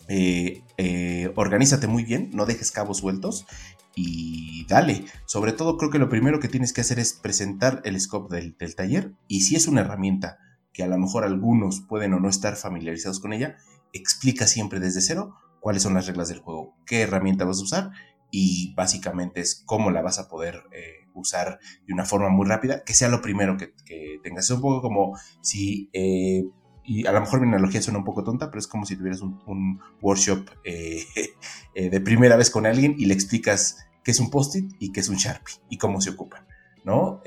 [0.08, 3.46] eh, eh, organízate muy bien, no dejes cabos sueltos
[3.94, 5.04] y dale.
[5.24, 8.56] Sobre todo creo que lo primero que tienes que hacer es presentar el scope del,
[8.58, 10.38] del taller y si es una herramienta
[10.74, 13.56] que a lo mejor algunos pueden o no estar familiarizados con ella,
[13.94, 17.90] explica siempre desde cero cuáles son las reglas del juego, qué herramienta vas a usar
[18.30, 22.82] y básicamente es cómo la vas a poder eh, usar de una forma muy rápida,
[22.82, 23.72] que sea lo primero que,
[24.22, 24.46] tengas.
[24.46, 26.44] Es un poco como si, eh,
[26.82, 29.20] y a lo mejor mi analogía suena un poco tonta, pero es como si tuvieras
[29.22, 31.04] un, workshop eh,
[31.74, 35.08] de primera vez con alguien y le explicas qué es un post-it y qué es
[35.08, 36.44] un Sharpie y cómo se ocupan.
[36.82, 37.22] ¿no?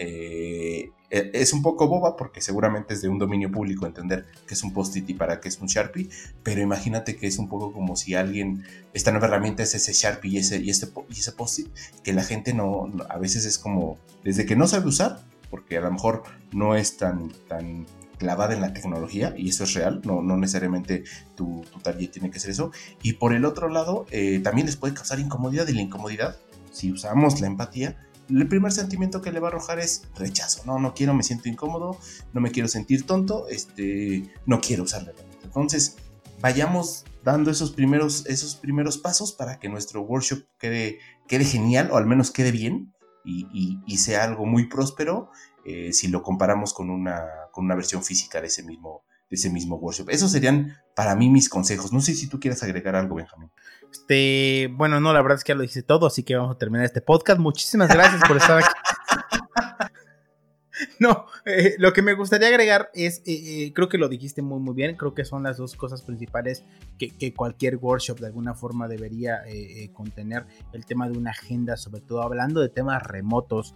[1.09, 4.63] Eh, es un poco boba porque seguramente es de un dominio público entender qué es
[4.63, 6.09] un post-it y para qué es un Sharpie,
[6.43, 10.31] pero imagínate que es un poco como si alguien, esta nueva herramienta es ese Sharpie
[10.31, 11.69] y ese, y este, y ese post-it,
[12.03, 15.81] que la gente no, a veces es como, desde que no sabe usar, porque a
[15.81, 17.85] lo mejor no es tan, tan
[18.17, 22.39] clavada en la tecnología, y eso es real, no, no necesariamente tu, tu tiene que
[22.39, 25.81] ser eso, y por el otro lado, eh, también les puede causar incomodidad, y la
[25.81, 26.37] incomodidad,
[26.71, 27.95] si usamos la empatía,
[28.29, 30.63] el primer sentimiento que le va a arrojar es rechazo.
[30.65, 31.97] No, no quiero, me siento incómodo,
[32.33, 35.45] no me quiero sentir tonto, este, no quiero usar la herramienta.
[35.45, 35.97] Entonces,
[36.41, 41.97] vayamos dando esos primeros, esos primeros pasos para que nuestro workshop quede, quede genial o
[41.97, 42.93] al menos quede bien
[43.25, 45.29] y, sea algo muy próspero
[45.65, 49.49] eh, si lo comparamos con una, con una versión física de ese mismo, de ese
[49.49, 50.09] mismo workshop.
[50.09, 51.91] Esos serían para mí mis consejos.
[51.91, 53.51] No sé si tú quieres agregar algo, Benjamín.
[53.91, 56.57] Este, bueno, no, la verdad es que ya lo hice todo, así que vamos a
[56.57, 57.39] terminar este podcast.
[57.39, 58.67] Muchísimas gracias por estar aquí.
[60.99, 64.59] No, eh, lo que me gustaría agregar es, eh, eh, creo que lo dijiste muy
[64.59, 66.63] muy bien, creo que son las dos cosas principales
[66.97, 69.41] que, cualquier workshop de alguna forma debería
[69.93, 73.75] contener, el tema de una agenda, sobre todo hablando de temas remotos,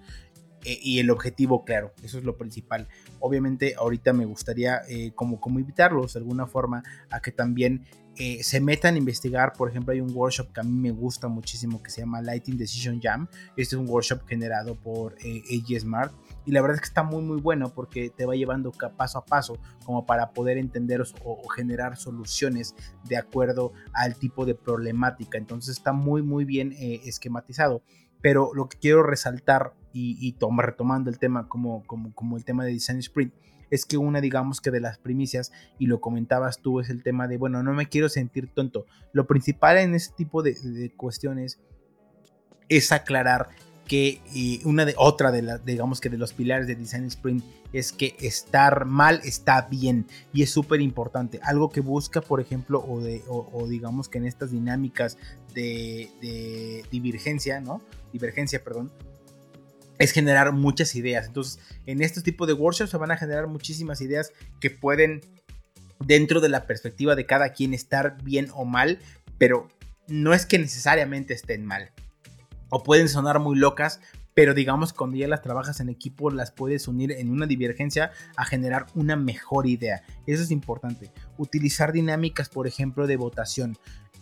[0.63, 2.87] y el objetivo claro, eso es lo principal.
[3.19, 4.81] Obviamente ahorita me gustaría
[5.15, 7.85] como, como invitarlos de alguna forma a que también
[8.17, 9.53] eh, se metan a investigar.
[9.53, 12.57] Por ejemplo, hay un workshop que a mí me gusta muchísimo que se llama Lighting
[12.57, 13.27] Decision Jam.
[13.55, 16.13] Este es un workshop generado por eh, AG Smart.
[16.45, 19.25] Y la verdad es que está muy muy bueno porque te va llevando paso a
[19.25, 25.37] paso como para poder entender o, generar soluciones de acuerdo al tipo de problemática.
[25.37, 27.81] Entonces está muy muy bien eh, esquematizado.
[28.21, 32.71] Pero lo que quiero resaltar y, retomando el tema como, como, como el tema de
[32.71, 33.33] Design Sprint
[33.71, 37.27] es que una, digamos que de las primicias, y lo comentabas tú, es el tema
[37.27, 38.85] de, bueno, no me quiero sentir tonto.
[39.13, 41.59] Lo principal en ese tipo de, cuestiones
[42.67, 43.49] es aclarar
[43.91, 44.21] que
[44.63, 48.15] una de otra de las digamos que de los pilares de design sprint es que
[48.21, 54.07] estar mal está bien y es súper importante algo que busca por ejemplo o digamos
[54.07, 55.17] que en estas dinámicas
[55.53, 57.81] de, divergencia no
[58.13, 58.93] divergencia perdón
[59.99, 61.27] es generar muchas ideas.
[61.27, 65.21] Entonces, en este tipo de workshops se van a generar muchísimas ideas que pueden,
[65.99, 68.97] dentro de la perspectiva de cada quien, estar bien o mal,
[69.37, 69.67] pero
[70.07, 71.91] no es que necesariamente estén mal.
[72.71, 73.99] O pueden sonar muy locas,
[74.33, 78.45] pero digamos cuando ya las trabajas en equipo las puedes unir en una divergencia a
[78.45, 80.03] generar una mejor idea.
[80.25, 81.11] Eso es importante.
[81.37, 83.77] Utilizar dinámicas, por ejemplo, de votación.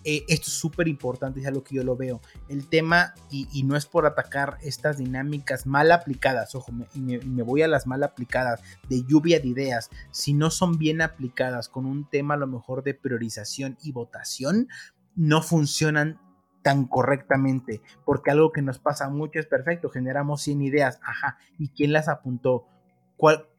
[0.05, 2.21] Eh, esto es súper importante, es algo que yo lo veo.
[2.47, 7.43] El tema, y, no es por atacar estas dinámicas mal aplicadas, ojo, me, y, me,
[7.43, 11.85] voy a las mal aplicadas, de lluvia de ideas, si no son bien aplicadas con
[11.85, 14.69] un tema a lo mejor de priorización y votación,
[15.15, 16.17] no funcionan
[16.61, 21.69] tan correctamente, porque algo que nos pasa mucho es perfecto, generamos 100 ideas, ajá, ¿y
[21.69, 22.65] quién las apuntó?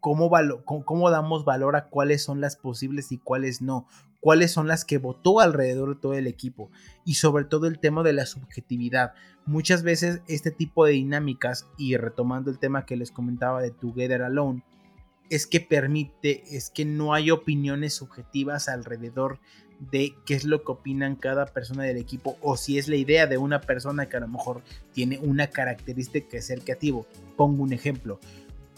[0.01, 0.31] cómo,
[0.85, 3.87] cómo, damos valor a cuáles son las posibles y cuáles no,
[4.21, 6.71] cuáles son las que votó alrededor de todo el equipo
[7.05, 9.13] y sobre todo el tema de la subjetividad.
[9.45, 14.23] Muchas veces este tipo de dinámicas y retomando el tema que les comentaba de Together
[14.23, 14.65] Alone,
[15.29, 19.39] es que permite, es que no hay opiniones subjetivas alrededor
[19.91, 23.27] de qué es lo que opinan cada persona del equipo o si es la idea
[23.27, 24.63] de una persona que a lo mejor
[24.93, 27.07] tiene una característica que es el creativo.
[27.37, 28.21] Pongo un ejemplo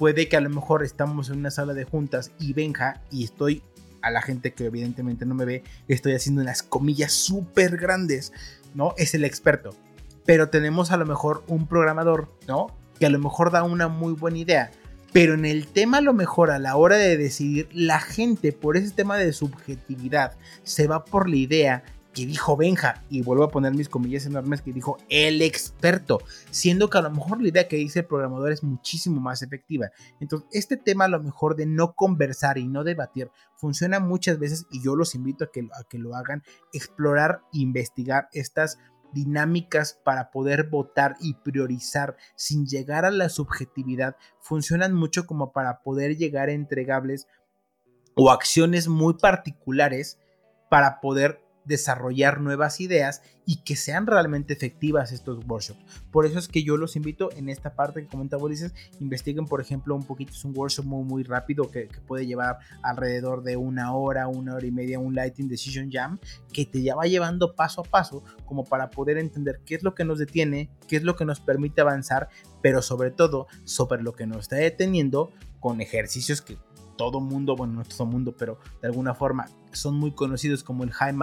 [0.02, 3.62] puede que a lo mejor estamos en una sala de juntas y Benja y estoy
[4.00, 8.32] a la gente que evidentemente no me ve, estoy haciendo unas comillas súper grandes,
[8.74, 8.94] ¿no?
[8.96, 9.70] Es el experto.
[10.24, 12.66] Pero tenemos a lo mejor un programador, ¿no?
[12.98, 14.72] Que a lo mejor da una muy buena idea.
[15.12, 18.76] Pero en el tema, a lo mejor a la hora de decidir, la gente por
[18.76, 21.84] ese tema de subjetividad se va por la idea
[22.14, 26.90] que dijo Benja, y vuelvo a poner mis comillas enormes, que dijo el experto, siendo
[26.90, 29.90] que a lo mejor la idea que dice el programador es muchísimo más efectiva.
[30.20, 34.66] Entonces, este tema a lo mejor de no conversar y no debatir funciona muchas veces
[34.70, 36.42] y yo los invito a que, a que lo hagan,
[36.72, 38.78] explorar, investigar estas
[39.12, 45.82] dinámicas para poder votar y priorizar sin llegar a la subjetividad funcionan mucho como para
[45.82, 47.26] poder llegar a entregables
[48.14, 50.18] o acciones muy particulares
[50.70, 55.84] para poder desarrollar nuevas ideas y que sean realmente efectivas estos workshops.
[56.10, 59.60] Por eso es que yo los invito en esta parte que comentaba Ulises, investiguen por
[59.60, 64.28] ejemplo un poquito, es un workshop muy, rápido que, puede llevar alrededor de una hora,
[64.28, 66.18] una hora y media, un Lighting Decision Jam,
[66.52, 69.94] que te ya va llevando paso a paso como para poder entender qué es lo
[69.94, 72.28] que nos detiene, qué es lo que nos permite avanzar,
[72.60, 76.58] pero sobre todo sobre lo que nos está deteniendo con ejercicios que
[76.96, 80.92] todo mundo, bueno, no todo mundo, pero de alguna forma son muy conocidos como el
[80.92, 81.14] High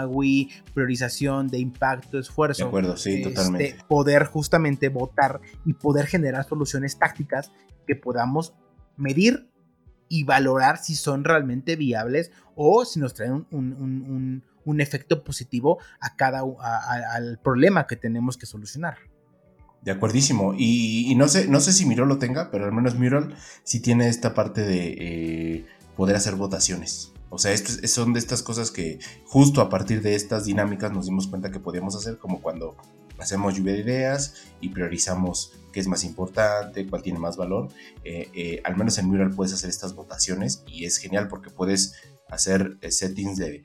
[0.74, 2.64] priorización de impacto, esfuerzo.
[2.64, 3.78] De acuerdo, sí, este, totalmente.
[3.88, 7.52] Poder justamente votar y poder generar soluciones tácticas
[7.88, 8.54] que podamos
[8.98, 9.50] medir
[10.10, 14.44] y valorar si son realmente viables o si nos traen un,
[14.80, 18.98] efecto positivo a cada al problema que tenemos que solucionar.
[19.82, 20.54] De acuerdísimo.
[20.58, 24.10] Y, no sé, no sé si Mural lo tenga, pero al menos Mural sí tiene
[24.10, 25.66] esta parte de eh,
[25.96, 27.14] poder hacer votaciones.
[27.30, 31.28] O sea, son de estas cosas que justo a partir de estas dinámicas nos dimos
[31.28, 32.76] cuenta que podíamos hacer, como cuando
[33.20, 37.70] hacemos lluvia de ideas y priorizamos qué es más importante, cuál tiene más valor.
[38.04, 41.94] Eh, eh, al menos en Mural puedes hacer estas votaciones y es genial porque puedes
[42.30, 43.64] hacer settings de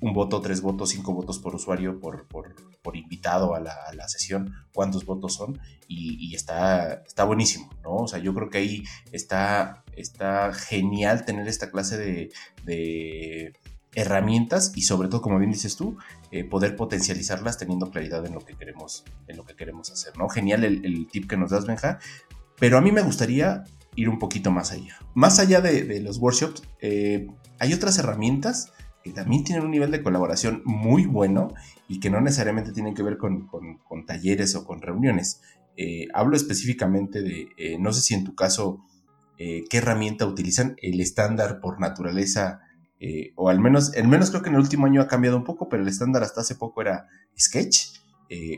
[0.00, 2.54] un voto, tres votos, cinco votos por usuario, por, por,
[2.94, 7.96] invitado a la, sesión, cuántos votos son, y, está, está buenísimo, ¿no?
[7.96, 11.96] O sea, yo creo que ahí está, está genial tener esta clase
[12.64, 13.52] de,
[13.94, 15.96] herramientas y sobre todo, como bien dices tú,
[16.30, 20.28] eh, poder potencializarlas teniendo claridad en lo que queremos, en lo que queremos hacer, ¿no?
[20.28, 21.98] Genial el, tip que nos das, Benja,
[22.60, 23.64] pero a mí me gustaría
[23.96, 24.98] ir un poquito más allá.
[25.14, 27.26] Más allá de, los workshops, eh,
[27.58, 28.72] hay otras herramientas
[29.02, 31.52] que también tienen un nivel de colaboración muy bueno
[31.88, 33.48] y que no necesariamente tienen que ver con,
[34.06, 35.40] talleres o con reuniones.
[35.76, 38.84] Eh, hablo específicamente de, eh, no sé si en tu caso,
[39.38, 42.60] eh, qué herramienta utilizan, el estándar por naturaleza,
[43.36, 45.68] o al menos, al menos creo que en el último año ha cambiado un poco,
[45.68, 47.06] pero el estándar hasta hace poco era
[47.38, 48.00] Sketch,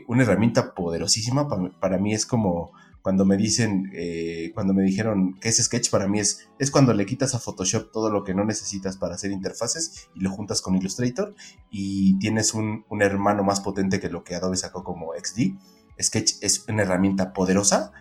[0.07, 1.47] una herramienta poderosísima,
[1.79, 2.71] para mí es como
[3.01, 6.93] cuando me dicen, eh, cuando me dijeron que es Sketch, para mí es, es cuando
[6.93, 10.61] le quitas a Photoshop todo lo que no necesitas para hacer interfaces y lo juntas
[10.61, 11.33] con Illustrator
[11.71, 15.55] y tienes un, hermano más potente que lo que Adobe sacó como XD.
[15.99, 17.91] Sketch es una herramienta poderosa,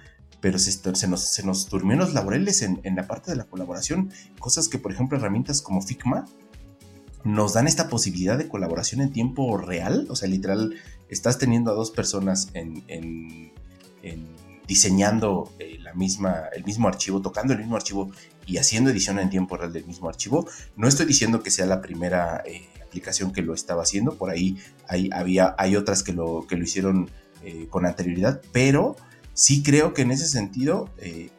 [0.40, 4.10] pero se, nos, se nos durmió los laureles en, en la parte de la colaboración.
[4.38, 6.26] Cosas que, por ejemplo, herramientas como Figma
[7.24, 10.06] nos dan esta posibilidad de colaboración en tiempo real.
[10.10, 10.74] O sea, literal,
[11.08, 17.52] estás teniendo a dos personas en, en diseñando eh, la misma, el mismo archivo, tocando
[17.52, 18.12] el mismo archivo
[18.46, 20.46] y haciendo edición en tiempo real del mismo archivo.
[20.76, 24.58] No estoy diciendo que sea la primera eh, aplicación que lo estaba haciendo, por ahí
[24.86, 27.10] hay, había, hay otras que lo, que lo hicieron
[27.42, 28.94] eh, con anterioridad, pero
[29.34, 30.88] sí creo que en ese sentido,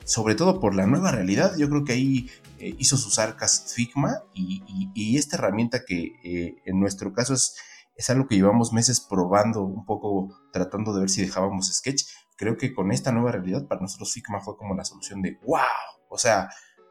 [0.04, 2.30] sobre todo por la nueva realidad, yo creo que ahí
[2.60, 7.56] hizo sus arcas Figma y, esta herramienta que en nuestro caso es,
[7.96, 12.04] es algo que llevamos meses probando, un poco tratando de ver si dejábamos Sketch,
[12.42, 15.62] creo que con esta nueva realidad para nosotros Figma fue como la solución de wow.
[16.10, 16.50] O sea,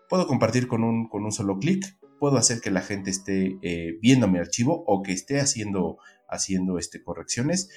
[0.09, 3.99] puedo compartir con un, con un solo clic, puedo hacer que la gente esté eh,
[4.01, 5.99] viendo mi archivo o que esté haciendo,
[6.29, 7.69] haciendo este, correcciones.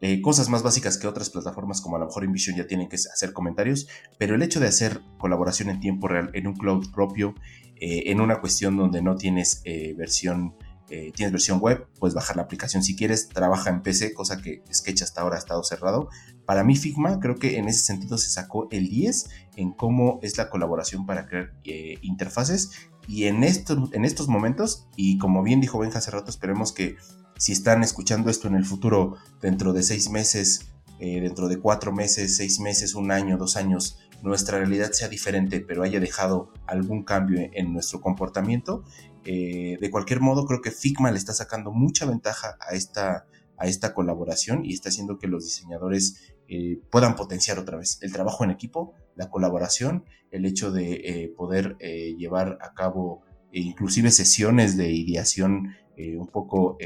[0.00, 2.96] Eh, cosas más básicas que otras plataformas como a lo mejor InVision ya tienen que
[2.96, 3.86] hacer comentarios,
[4.18, 7.36] pero el hecho de hacer colaboración en tiempo real en un cloud propio,
[7.76, 9.62] eh, en una cuestión donde no tienes
[9.96, 10.56] versión
[10.90, 14.62] eh, tienes versión web, puedes bajar la aplicación si quieres, trabaja en PC, cosa que
[14.72, 16.08] Sketch hasta ahora ha estado cerrado.
[16.44, 20.36] Para mí Figma creo que en ese sentido se sacó el 10 en cómo es
[20.36, 25.78] la colaboración para crear eh, interfaces y en, en estos momentos, y como bien dijo
[25.78, 26.96] Benja hace rato, esperemos que
[27.36, 30.68] si están escuchando esto en el futuro, dentro de seis meses,
[30.98, 35.60] eh, dentro de cuatro meses, seis meses, un año, dos años, nuestra realidad sea diferente,
[35.60, 38.84] pero haya dejado algún cambio en nuestro comportamiento,
[39.24, 43.66] eh, de cualquier modo, creo que Figma le está sacando mucha ventaja a esta, a
[43.66, 48.44] esta colaboración y está haciendo que los diseñadores eh, puedan potenciar otra vez el trabajo
[48.44, 54.92] en equipo, la colaboración, el hecho de eh, poder llevar a cabo inclusive sesiones de
[54.92, 56.78] ideación un poco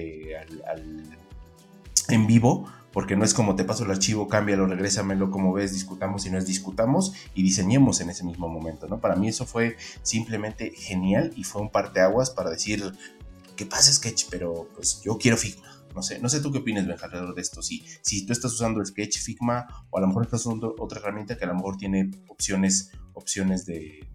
[2.09, 6.25] en vivo, porque no es como te paso el archivo, cámbialo, regrésamelo como ves, discutamos
[6.25, 9.01] y no es discutamos y diseñemos en ese mismo momento, ¿no?
[9.01, 12.95] Para mí eso fue simplemente genial y fue un parteaguas para decir,
[13.57, 15.71] que pasa Sketch, pero pues yo quiero Figma.
[15.95, 17.63] No sé, no sé tú qué opinas, Benja, alrededor de esto.
[17.63, 21.37] Si, si tú estás usando Sketch, Figma, o a lo mejor estás usando otra herramienta
[21.37, 24.07] que a lo mejor tiene opciones, opciones de,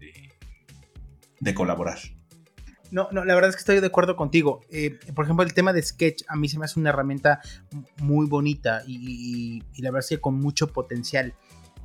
[1.40, 1.98] de, colaborar.
[2.90, 4.60] No, no, la verdad es que estoy de acuerdo contigo.
[4.70, 7.40] Eh, por ejemplo, el tema de Sketch a mí se me hace una herramienta
[7.98, 11.34] muy bonita y, la verdad es que con mucho potencial.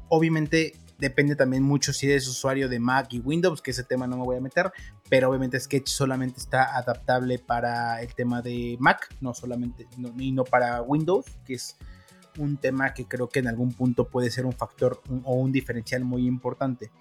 [0.09, 4.17] Obviamente Depende también mucho si eres usuario de Mac y Windows, que ese tema no
[4.17, 4.71] me voy a meter,
[5.09, 9.87] pero obviamente Sketch solamente está adaptable para el tema de Mac, no solamente,
[10.17, 11.75] y no para Windows, que es
[12.37, 16.05] un tema que creo que en algún punto puede ser un factor o un diferencial
[16.05, 16.91] muy importante.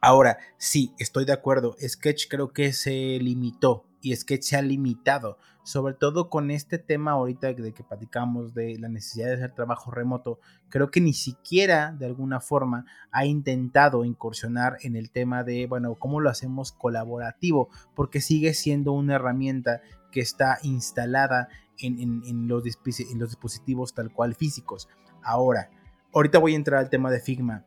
[0.00, 5.38] Ahora, sí, estoy de acuerdo, Sketch creo que se limitó y Sketch se ha limitado
[5.62, 9.90] sobre todo con este tema ahorita de que platicamos de la necesidad de hacer trabajo
[9.90, 15.66] remoto, creo que ni siquiera de alguna forma ha intentado incursionar en el tema de,
[15.66, 19.80] bueno, cómo lo hacemos colaborativo, porque sigue siendo una herramienta
[20.10, 21.48] que está instalada
[21.78, 24.88] en, los, en los dispositivos tal cual físicos.
[25.22, 25.70] Ahora,
[26.12, 27.64] ahorita voy a entrar al tema de Figma.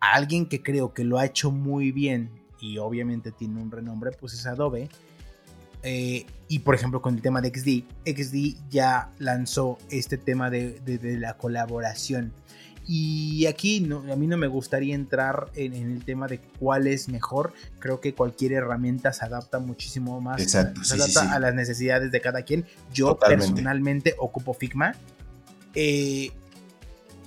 [0.00, 2.30] Alguien que creo que lo ha hecho muy bien
[2.60, 4.88] y obviamente tiene un renombre, pues es Adobe
[5.82, 10.80] eh, y por ejemplo con el tema de XD, XD ya lanzó este tema de,
[11.18, 12.32] la colaboración.
[12.90, 17.10] Y aquí no, a mí no me gustaría entrar en, el tema de cuál es
[17.10, 17.52] mejor.
[17.80, 20.42] Creo que cualquier herramienta se adapta muchísimo más.
[20.42, 22.64] se adapta a las necesidades de cada quien.
[22.92, 24.94] Yo personalmente ocupo Figma.
[25.74, 26.32] Eh,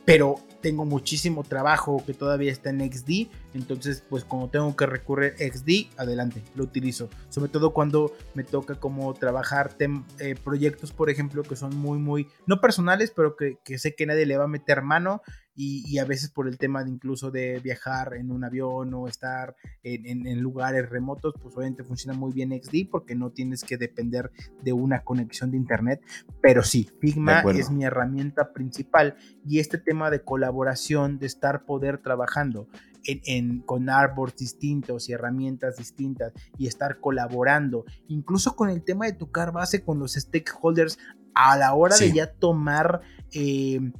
[0.03, 5.33] pero tengo muchísimo trabajo que todavía está en XD, entonces pues como tengo que recurrir
[5.37, 7.09] XD, adelante, lo utilizo.
[7.29, 12.27] Sobre todo cuando me toca como trabajar eh, proyectos, por ejemplo, que son muy, muy,
[12.45, 15.21] no personales, pero que, que sé que nadie le va a meter mano
[15.63, 19.55] y, a veces por el tema de incluso de viajar en un avión o estar
[19.83, 24.31] en, lugares remotos, pues obviamente funciona muy bien XD porque no tienes que depender
[24.63, 26.01] de una conexión de internet,
[26.41, 29.15] pero sí, Figma es mi herramienta principal
[29.47, 32.67] y este tema de colaboración, de estar poder trabajando
[33.03, 39.13] en, con arbors distintos y herramientas distintas y estar colaborando, incluso con el tema de
[39.13, 40.97] tocar base con los stakeholders
[41.35, 43.01] a la hora de ya tomar...
[43.31, 43.91] Eh,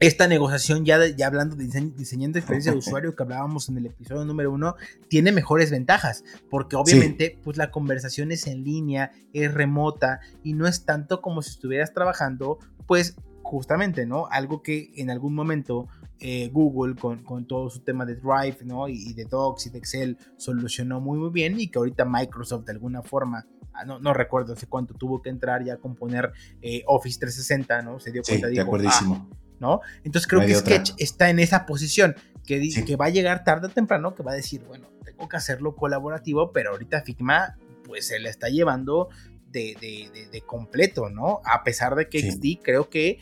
[0.00, 4.24] esta negociación, ya, ya hablando de diseñando experiencia de usuario que hablábamos en el episodio
[4.24, 4.76] número uno,
[5.08, 10.66] tiene mejores ventajas, porque obviamente pues la conversación es en línea, es remota y no
[10.66, 14.26] es tanto como si estuvieras trabajando, pues justamente, ¿no?
[14.30, 15.88] Algo que en algún momento
[16.20, 18.88] eh, Google con, con, todo su tema de Drive, ¿no?
[18.88, 22.72] Y, de Docs y de Excel solucionó muy muy bien y que ahorita Microsoft de
[22.72, 26.82] alguna forma ah, no, no, recuerdo hace cuánto tuvo que entrar ya a componer eh,
[26.86, 27.98] Office 360, ¿no?
[28.00, 29.28] Se dio cuenta, de acuerdísimo.
[29.30, 29.80] Ah, ¿no?
[30.04, 33.70] Entonces creo que Sketch está en esa posición, que, que va a llegar tarde o
[33.70, 38.18] temprano, que va a decir, bueno, tengo que hacerlo colaborativo, pero ahorita Figma pues se
[38.18, 39.08] le está llevando
[39.50, 41.40] de, de, completo, ¿no?
[41.44, 43.18] A pesar de que XD creo que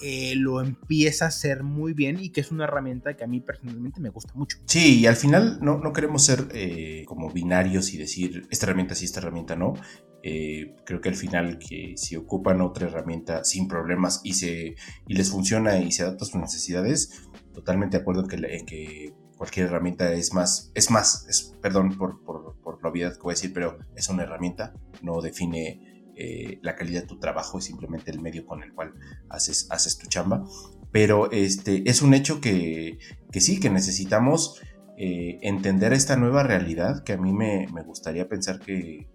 [0.00, 3.40] eh, lo empieza a hacer muy bien y que es una herramienta que a mí
[3.40, 4.58] personalmente me gusta mucho.
[4.64, 8.94] Sí, y al final no, no queremos ser eh, como binarios y decir esta herramienta
[8.94, 9.74] sí, esta herramienta no.
[10.22, 14.74] Eh, creo que al final que si ocupan otra herramienta sin problemas y, se,
[15.06, 17.22] y les funciona y se adapta a sus necesidades,
[17.54, 22.56] totalmente de acuerdo en que, cualquier herramienta es más, es más, es, perdón por, por,
[22.62, 25.89] por, la obviedad que voy a decir, pero es una herramienta, no define
[26.20, 28.94] eh, la calidad de tu trabajo, es simplemente el medio con el cual
[29.28, 30.44] haces, haces tu chamba.
[30.92, 32.98] Pero este, es un hecho que,
[33.30, 34.60] que sí, que necesitamos
[34.96, 39.08] eh, entender esta nueva realidad, que a mí me, me gustaría pensar que,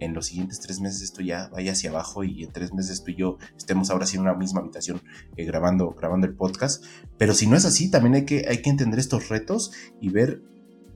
[0.00, 3.12] en los siguientes tres meses esto ya vaya hacia abajo y en tres meses tú
[3.12, 5.00] y yo estemos ahora sí en una misma habitación
[5.36, 6.84] eh, grabando, grabando el podcast.
[7.18, 10.42] Pero si no es así, también hay que, hay que entender estos retos y ver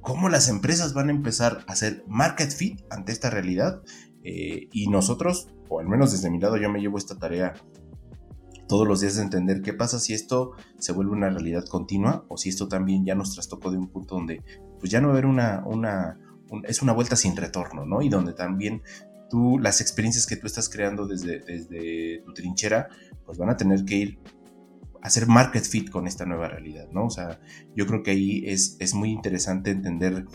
[0.00, 3.82] cómo las empresas van a empezar a hacer market fit ante esta realidad.
[4.24, 7.54] Eh, y nosotros, o al menos desde mi lado, yo me llevo esta tarea
[8.68, 12.36] todos los días de entender qué pasa si esto se vuelve una realidad continua o
[12.36, 14.44] si esto también ya nos trastocó de un punto donde
[14.78, 16.18] pues ya no va a haber una, una
[16.64, 18.02] es una vuelta sin retorno, ¿no?
[18.02, 18.82] Y donde también
[19.28, 22.88] tú, las experiencias que tú estás creando desde, desde tu trinchera,
[23.24, 24.18] pues van a tener que ir
[25.02, 27.06] a hacer market fit con esta nueva realidad, ¿no?
[27.06, 27.40] O sea,
[27.74, 30.26] yo creo que ahí es, es muy interesante entender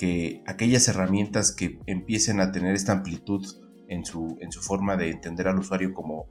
[0.00, 3.46] que aquellas herramientas que empiecen a tener esta amplitud
[3.86, 6.26] en su, en su forma de entender al usuario como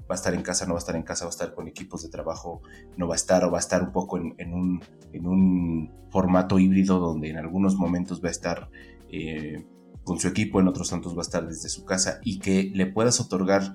[0.00, 1.66] va a estar en casa, no va a estar en casa, va a estar con
[1.66, 2.60] equipos de trabajo,
[2.98, 6.58] no va a estar o va a estar un poco en, un, en un, formato
[6.58, 8.68] híbrido donde en algunos momentos va a estar
[9.08, 9.64] eh,
[10.02, 12.84] con su equipo, en otros tantos va a estar desde su casa y que le
[12.84, 13.72] puedas otorgar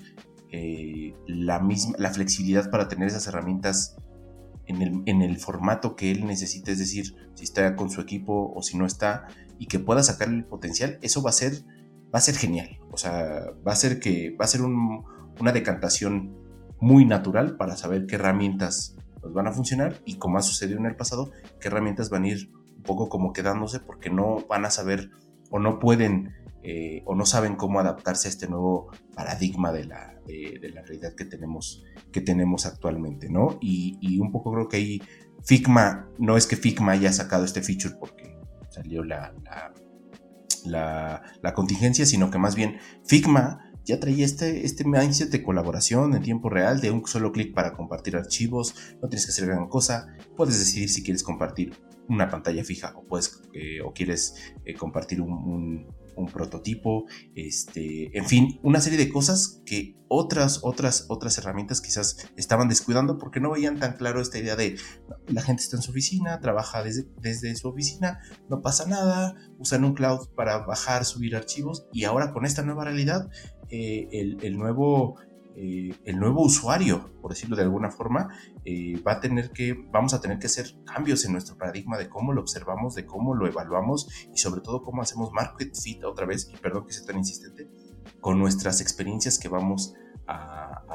[0.52, 3.98] eh, la misma, la flexibilidad para tener esas herramientas
[4.70, 8.78] en el, formato que él necesite, es decir, si está con su equipo o si
[8.78, 11.64] no está, y que pueda sacar el potencial, eso va a ser,
[12.14, 12.80] va a ser genial.
[12.92, 16.36] O sea, va a ser que va a ser una decantación
[16.80, 20.96] muy natural para saber qué herramientas van a funcionar y como ha sucedido en el
[20.96, 25.12] pasado, qué herramientas van a ir un poco como quedándose porque no van a saber
[25.52, 26.34] o no pueden
[26.64, 31.16] eh, o no saben cómo adaptarse a este nuevo paradigma de la, de, la realidad
[31.16, 33.58] que tenemos, que tenemos actualmente, ¿no?
[33.62, 35.02] Y, un poco creo que ahí
[35.44, 38.38] Figma, no es que Figma haya sacado este feature porque
[38.70, 39.34] salió la,
[40.66, 46.14] la, la, contingencia, sino que más bien Figma ya traía este, este mindset de colaboración
[46.14, 49.68] en tiempo real, de un solo clic para compartir archivos, no tienes que hacer gran
[49.68, 51.74] cosa, puedes decidir si quieres compartir
[52.10, 54.36] una pantalla fija o, puedes, eh, o quieres
[54.66, 55.88] eh, compartir un, un
[56.28, 57.06] prototipo,
[57.36, 63.18] este, en fin, una serie de cosas que otras, otras, otras herramientas quizás estaban descuidando
[63.18, 64.76] porque no veían tan claro esta idea de
[65.28, 69.84] la gente está en su oficina, trabaja desde, desde su oficina, no pasa nada, usan
[69.84, 73.30] un cloud para bajar, subir archivos y ahora con esta nueva realidad,
[73.72, 74.08] eh,
[74.42, 75.20] el, nuevo
[75.62, 78.30] eh, el nuevo usuario, por decirlo de alguna forma,
[78.64, 82.08] eh, va a tener que, vamos a tener que hacer cambios en nuestro paradigma de
[82.08, 86.26] cómo lo observamos, de cómo lo evaluamos y sobre todo cómo hacemos market fit otra
[86.26, 87.68] vez, y perdón que sea tan insistente,
[88.22, 89.96] con nuestras experiencias que vamos
[90.28, 90.86] a,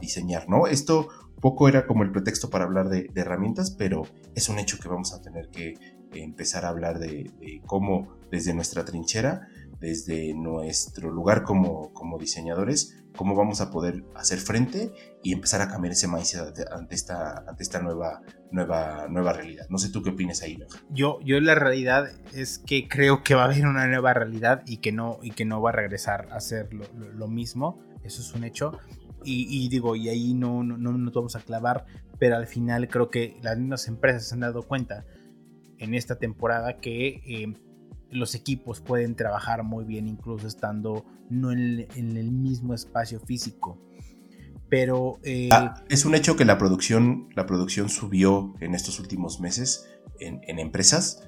[0.00, 0.66] diseñar, ¿no?
[0.66, 1.08] Esto
[1.40, 4.02] poco era como el pretexto para hablar de, herramientas, pero
[4.34, 5.74] es un hecho que vamos a tener que
[6.12, 9.48] empezar a hablar de, de cómo desde nuestra trinchera
[9.80, 14.92] desde nuestro lugar como, como diseñadores, cómo vamos a poder hacer frente
[15.22, 19.66] y empezar a cambiar ese mindset ante esta, ante esta nueva, nueva, nueva realidad.
[19.68, 20.58] No sé tú qué opinas ahí,
[20.90, 24.78] Yo, yo la realidad es que creo que va a haber una nueva realidad y
[24.78, 27.80] que no, y que no va a regresar a ser lo, mismo.
[28.04, 28.78] Eso es un hecho.
[29.24, 31.84] Y, digo, y ahí no, no, no, nos vamos a clavar,
[32.18, 35.04] pero al final creo que las mismas empresas se han dado cuenta
[35.78, 37.54] en esta temporada que eh,
[38.10, 43.78] los equipos pueden trabajar muy bien incluso estando no en, el mismo espacio físico.
[44.68, 49.40] Pero eh, ah, es un hecho que la producción, la producción subió en estos últimos
[49.40, 49.88] meses
[50.20, 51.22] en, empresas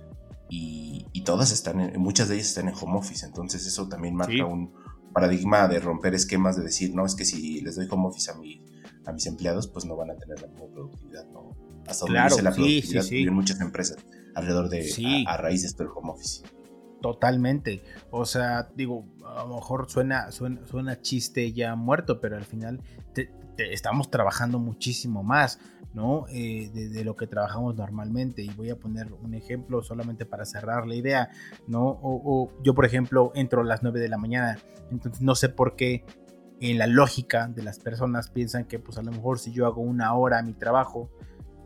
[0.49, 3.25] y, todas están, en, muchas de ellas están en home office.
[3.25, 4.73] Entonces eso también marca un
[5.13, 8.35] paradigma de romper esquemas de decir, no, es que si les doy home office a,
[8.35, 8.63] mi,
[9.07, 11.57] a mis empleados, pues no van a tener la misma productividad, ¿no?
[11.87, 13.99] Hasta donde dice la productividad en muchas empresas
[14.35, 16.43] alrededor de a, a raíz de esto del home office.
[17.01, 17.83] Totalmente.
[18.11, 22.81] O sea, digo, a lo mejor suena, suena, suena chiste ya muerto, pero al final
[23.57, 25.59] estamos trabajando muchísimo más,
[25.93, 26.27] ¿no?
[26.31, 28.43] Eh, de, lo que trabajamos normalmente.
[28.43, 31.31] Y voy a poner un ejemplo solamente para cerrar la idea,
[31.67, 31.99] ¿no?
[32.03, 34.59] O, yo, por ejemplo, entro a las 9 de la mañana,
[34.91, 36.05] entonces no sé por qué
[36.61, 39.81] en la lógica de las personas piensan que pues a lo mejor si yo hago
[39.81, 41.11] una hora mi trabajo,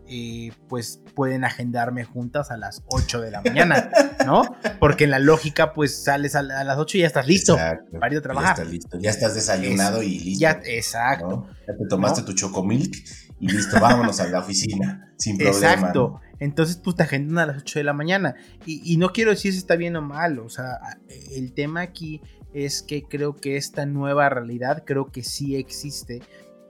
[0.06, 3.90] eh, pues pueden agendarme juntas a las 8 de la mañana,
[4.26, 4.42] ¿no?
[4.78, 8.18] Porque en la lógica, pues sales a, las 8 y ya estás listo para ir
[8.18, 8.56] a trabajar.
[8.56, 10.40] Ya estás listo, ya estás desayunado y listo.
[10.40, 11.46] Ya, exacto.
[11.66, 12.94] Ya te tomaste tu chocomilk
[13.40, 15.72] y listo, vámonos a la oficina, sin problema.
[15.72, 16.20] Exacto.
[16.38, 18.34] Entonces, pues te agendan a las 8 de la mañana.
[18.66, 20.78] Y, y no quiero decir si está bien o mal, o sea,
[21.32, 22.20] el tema aquí
[22.52, 26.22] es que creo que esta nueva realidad, creo que sí existe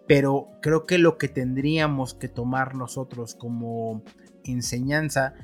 [0.07, 4.02] pero creo que lo que tendríamos que tomar nosotros como
[4.44, 5.34] enseñanza,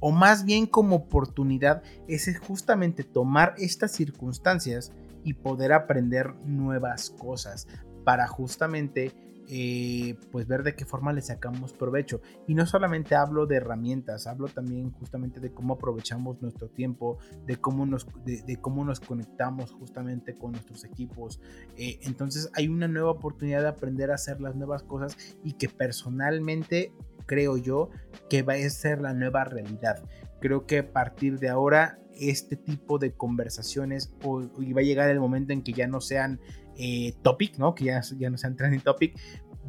[0.00, 7.66] o más bien como oportunidad, es justamente tomar estas circunstancias y poder aprender nuevas cosas
[8.04, 9.12] para justamente
[9.48, 12.20] eh, pues ver de qué forma le sacamos provecho.
[12.46, 17.56] Y no solamente hablo de herramientas, hablo también justamente de cómo aprovechamos nuestro tiempo, de
[17.56, 21.40] cómo nos, de, cómo nos conectamos justamente con nuestros equipos.
[21.76, 25.68] Eh, entonces hay una nueva oportunidad de aprender a hacer las nuevas cosas y que
[25.68, 26.92] personalmente
[27.26, 27.90] creo yo
[28.28, 30.02] que va a ser la nueva realidad.
[30.40, 35.10] Creo que a partir de ahora este tipo de conversaciones o, y va a llegar
[35.10, 36.40] el momento en que ya no sean
[36.78, 37.74] eh, topic, ¿no?
[37.74, 39.18] Que ya, ya no sean trending topic,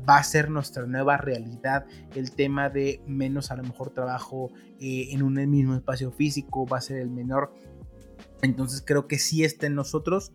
[0.07, 1.85] va a ser nuestra nueva realidad.
[2.15, 6.77] El tema de menos a lo mejor trabajo eh, en un mismo espacio físico va
[6.77, 7.53] a ser el menor.
[8.41, 10.31] Entonces creo que sí está en nosotros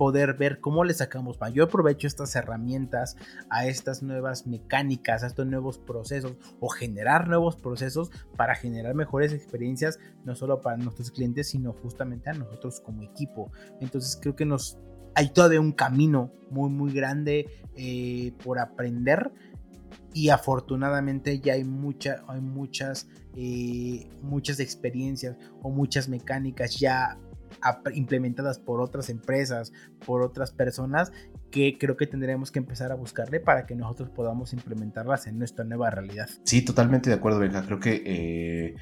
[0.00, 3.16] poder ver cómo le sacamos mayor provecho a estas herramientas,
[3.50, 9.34] a estas nuevas mecánicas, a estos nuevos procesos o generar nuevos procesos para generar mejores
[9.34, 13.52] experiencias, no solo para nuestros clientes, sino justamente a nosotros como equipo.
[13.82, 14.78] Entonces creo que nos
[15.14, 19.30] hay todavía un camino muy, muy grande eh, por aprender.
[20.12, 27.16] Y afortunadamente ya hay, mucha, hay muchas, eh, muchas experiencias o muchas mecánicas ya
[27.94, 29.72] implementadas por otras empresas,
[30.04, 31.12] por otras personas,
[31.50, 35.64] que creo que tendremos que empezar a buscarle para que nosotros podamos implementarlas en nuestra
[35.64, 36.28] nueva realidad.
[36.44, 37.64] Sí, totalmente de acuerdo, Benja.
[37.64, 38.76] Creo que eh,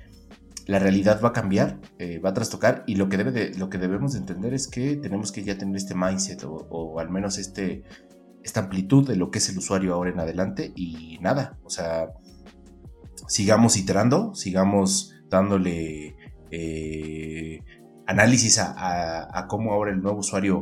[0.69, 3.71] la realidad va a cambiar, eh, va a trastocar y lo que, debe de, lo
[3.71, 7.39] que debemos de entender es que tenemos que ya tener este mindset o, al menos
[7.39, 7.85] este,
[8.43, 12.09] esta amplitud de lo que es el usuario ahora en adelante y nada, o sea,
[13.27, 16.16] sigamos iterando, sigamos dándole
[16.51, 17.61] eh,
[18.07, 20.61] análisis a, cómo ahora el nuevo usuario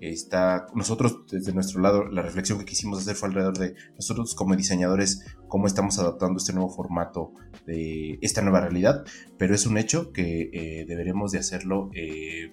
[0.00, 0.66] está.
[0.74, 5.24] Nosotros, desde nuestro lado, la reflexión que quisimos hacer fue alrededor de nosotros como diseñadores,
[5.48, 7.32] cómo estamos adaptando este nuevo formato
[7.66, 9.04] de esta nueva realidad,
[9.38, 11.90] pero es un hecho que eh, deberemos de hacerlo.
[11.94, 12.52] Eh,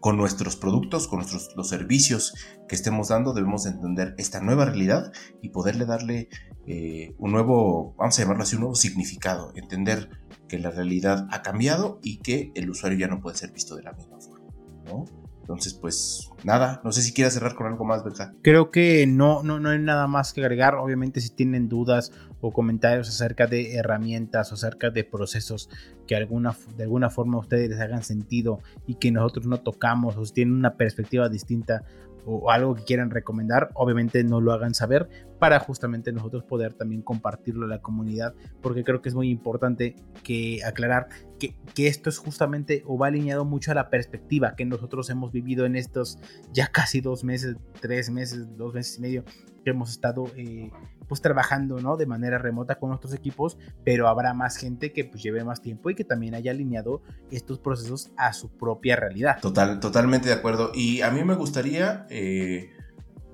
[0.00, 2.34] con nuestros productos, con nuestros, los servicios
[2.68, 6.28] que estemos dando, debemos entender esta nueva realidad y poderle darle
[6.66, 10.10] eh, un nuevo, vamos a llamarlo así, un nuevo significado, entender
[10.46, 13.82] que la realidad ha cambiado y que el usuario ya no puede ser visto de
[13.82, 14.52] la misma forma,
[14.84, 15.23] ¿no?
[15.44, 18.32] Entonces, pues nada, no sé si quieras cerrar con algo más, ¿verdad?
[18.40, 20.76] Creo que no, no, no hay nada más que agregar.
[20.76, 25.68] Obviamente, si tienen dudas o comentarios acerca de herramientas o acerca de procesos
[26.06, 30.24] que alguna, de alguna forma ustedes les hagan sentido y que nosotros no tocamos o
[30.24, 31.84] si tienen una perspectiva distinta
[32.26, 35.08] o algo que quieran recomendar, obviamente no lo hagan saber
[35.38, 39.96] para justamente nosotros poder también compartirlo a la comunidad, porque creo que es muy importante
[40.22, 41.08] que aclarar
[41.38, 45.32] que, que, esto es justamente o va alineado mucho a la perspectiva que nosotros hemos
[45.32, 46.18] vivido en estos
[46.52, 49.24] ya casi dos meses, tres meses, dos meses y medio
[49.64, 50.70] que hemos estado eh,
[51.08, 51.96] pues trabajando ¿no?
[51.96, 55.90] de manera remota con nuestros equipos, pero habrá más gente que pues lleve más tiempo
[55.90, 59.38] y que también haya alineado estos procesos a su propia realidad.
[59.40, 60.72] Total, totalmente de acuerdo.
[60.74, 62.70] Y a mí me gustaría eh,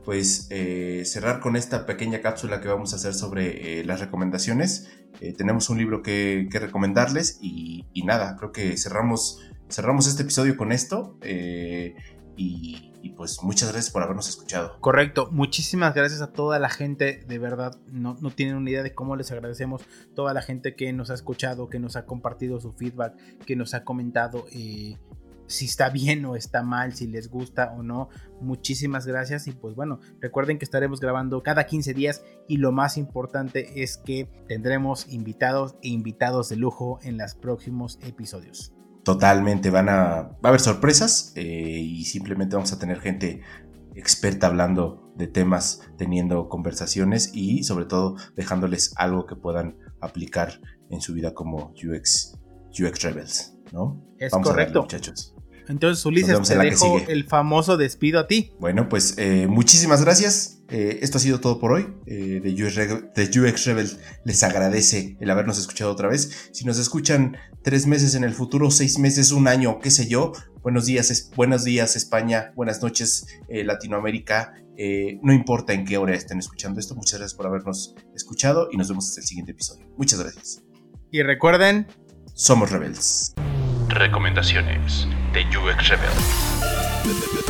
[0.04, 4.88] pues eh, cerrar con esta pequeña cápsula que vamos a hacer sobre las recomendaciones.
[5.36, 10.72] tenemos un libro que, recomendarles y, y, nada, creo que cerramos, cerramos este episodio con
[10.72, 11.18] esto.
[12.36, 14.78] y y pues muchas gracias por habernos escuchado.
[14.80, 18.94] Correcto, muchísimas gracias a toda la gente, de verdad, no, no tienen una idea de
[18.94, 19.82] cómo les agradecemos,
[20.14, 23.74] toda la gente que nos ha escuchado, que nos ha compartido su feedback, que nos
[23.74, 24.98] ha comentado eh,
[25.50, 28.08] si está bien o está mal, si les gusta o no.
[28.40, 32.96] Muchísimas gracias y pues bueno, recuerden que estaremos grabando cada 15 días y lo más
[32.96, 38.72] importante es que tendremos invitados e invitados de lujo en los próximos episodios.
[39.04, 43.42] Totalmente, van a, va a haber sorpresas eh, y simplemente vamos a tener gente
[43.94, 51.00] experta hablando de temas, teniendo conversaciones y sobre todo dejándoles algo que puedan aplicar en
[51.00, 52.38] su vida como UX,
[52.70, 54.02] UX Rebels, ¿no?
[54.18, 54.82] Es correcto.
[54.82, 55.34] muchachos.
[55.68, 58.52] Entonces, Ulises, te dejo el famoso despido a ti.
[58.58, 60.59] Bueno, pues eh, muchísimas gracias.
[60.70, 61.88] Eh, esto ha sido todo por hoy.
[62.06, 63.90] Eh, de, UX Rebel
[64.24, 66.50] les agradece el habernos escuchado otra vez.
[66.52, 70.32] Si nos escuchan tres meses en el futuro, seis meses, un año, qué sé yo,
[70.62, 74.54] buenos días, buenos días España, buenas noches Latinoamérica.
[75.22, 76.94] no importa en qué hora estén escuchando esto.
[76.94, 79.86] Muchas gracias por habernos escuchado y nos vemos hasta el siguiente episodio.
[79.96, 80.62] Muchas gracias.
[81.10, 81.88] Y recuerden,
[82.34, 83.34] somos rebeldes.
[83.88, 87.49] Recomendaciones de UX Rebel.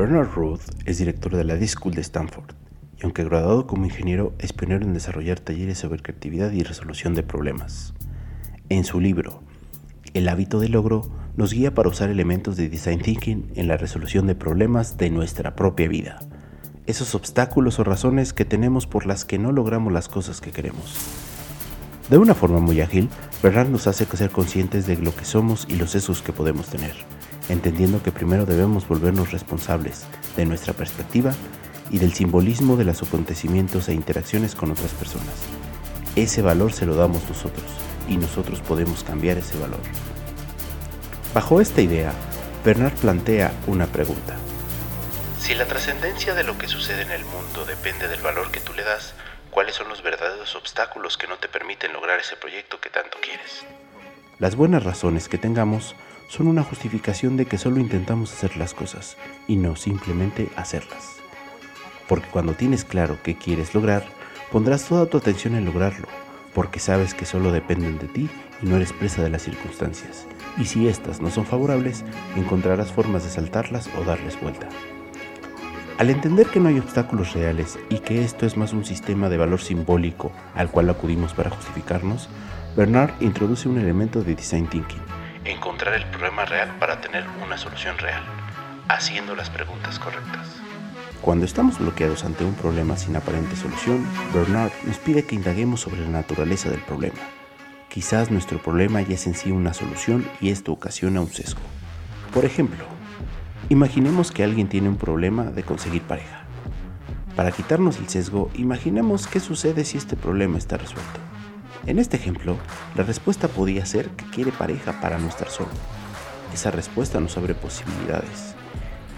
[0.00, 2.54] Bernard Ruth es director de la D-School de Stanford
[2.98, 7.22] y aunque graduado como ingeniero es pionero en desarrollar talleres sobre creatividad y resolución de
[7.22, 7.92] problemas.
[8.70, 9.42] En su libro,
[10.14, 11.02] El hábito del logro,
[11.36, 15.54] nos guía para usar elementos de design thinking en la resolución de problemas de nuestra
[15.54, 16.20] propia vida
[16.86, 20.96] esos obstáculos o razones que tenemos por las que no logramos las cosas que queremos.
[22.08, 23.10] De una forma muy ágil,
[23.42, 26.94] Bernard nos hace ser conscientes de lo que somos y los sesgos que podemos tener,
[27.52, 30.04] entendiendo que primero debemos volvernos responsables
[30.36, 31.32] de nuestra perspectiva
[31.90, 35.34] y del simbolismo de los acontecimientos e interacciones con otras personas.
[36.16, 37.66] Ese valor se lo damos nosotros
[38.08, 39.80] y nosotros podemos cambiar ese valor.
[41.34, 42.12] Bajo esta idea,
[42.64, 44.36] Bernard plantea una pregunta.
[45.38, 48.72] Si la trascendencia de lo que sucede en el mundo depende del valor que tú
[48.74, 49.14] le das,
[49.50, 53.64] ¿cuáles son los verdaderos obstáculos que no te permiten lograr ese proyecto que tanto quieres?
[54.38, 55.94] Las buenas razones que tengamos
[56.30, 59.16] son una justificación de que solo intentamos hacer las cosas
[59.48, 61.16] y no simplemente hacerlas.
[62.06, 64.04] Porque cuando tienes claro qué quieres lograr,
[64.52, 66.06] pondrás toda tu atención en lograrlo,
[66.54, 68.30] porque sabes que solo dependen de ti
[68.62, 70.28] y no eres presa de las circunstancias.
[70.56, 72.04] Y si éstas no son favorables,
[72.36, 74.68] encontrarás formas de saltarlas o darles vuelta.
[75.98, 79.36] Al entender que no hay obstáculos reales y que esto es más un sistema de
[79.36, 82.28] valor simbólico al cual acudimos para justificarnos,
[82.76, 85.19] Bernard introduce un elemento de design thinking.
[85.50, 88.22] Encontrar el problema real para tener una solución real,
[88.88, 90.46] haciendo las preguntas correctas.
[91.20, 96.02] Cuando estamos bloqueados ante un problema sin aparente solución, Bernard nos pide que indaguemos sobre
[96.02, 97.18] la naturaleza del problema.
[97.88, 101.60] Quizás nuestro problema ya es en sí una solución y esto ocasiona un sesgo.
[102.32, 102.84] Por ejemplo,
[103.70, 106.44] imaginemos que alguien tiene un problema de conseguir pareja.
[107.34, 111.29] Para quitarnos el sesgo, imaginemos qué sucede si este problema está resuelto.
[111.86, 112.58] En este ejemplo,
[112.94, 115.70] la respuesta podría ser que quiere pareja para no estar solo.
[116.52, 118.54] Esa respuesta nos abre posibilidades,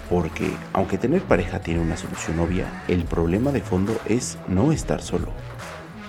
[0.08, 5.02] porque aunque tener pareja tiene una solución obvia, el problema de fondo es no estar
[5.02, 5.28] solo,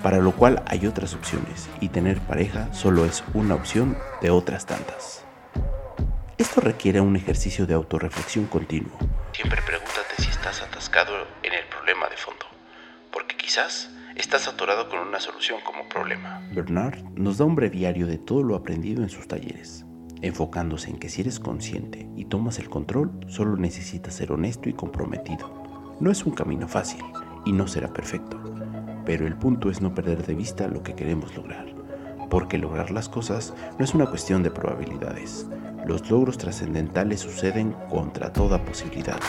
[0.04, 4.66] para lo cual hay otras opciones y tener pareja solo es una opción de otras
[4.66, 5.24] tantas.
[6.38, 8.98] Esto requiere un ejercicio de autorreflexión continuo.
[9.32, 12.46] Siempre pregúntate si estás atascado en el problema de fondo,
[13.12, 16.42] porque quizás estás atorado con una solución como problema.
[16.54, 19.86] Bernard nos da un breviario de todo lo aprendido en sus talleres
[20.24, 24.74] enfocándose en que si eres consciente y tomas el control, solo necesitas ser honesto y
[24.74, 25.52] comprometido.
[26.00, 27.04] No es un camino fácil
[27.46, 28.42] y no será perfecto,
[29.06, 31.68] pero el punto es no perder de vista lo que queremos lograr,
[32.30, 35.46] porque lograr las cosas no es una cuestión de probabilidades.
[35.86, 39.20] Los logros trascendentales suceden contra toda posibilidad,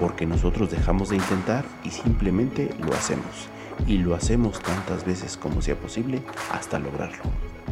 [0.00, 3.50] porque nosotros dejamos de intentar y simplemente lo hacemos,
[3.86, 6.22] y lo hacemos tantas veces como sea posible
[6.52, 7.22] hasta lograrlo.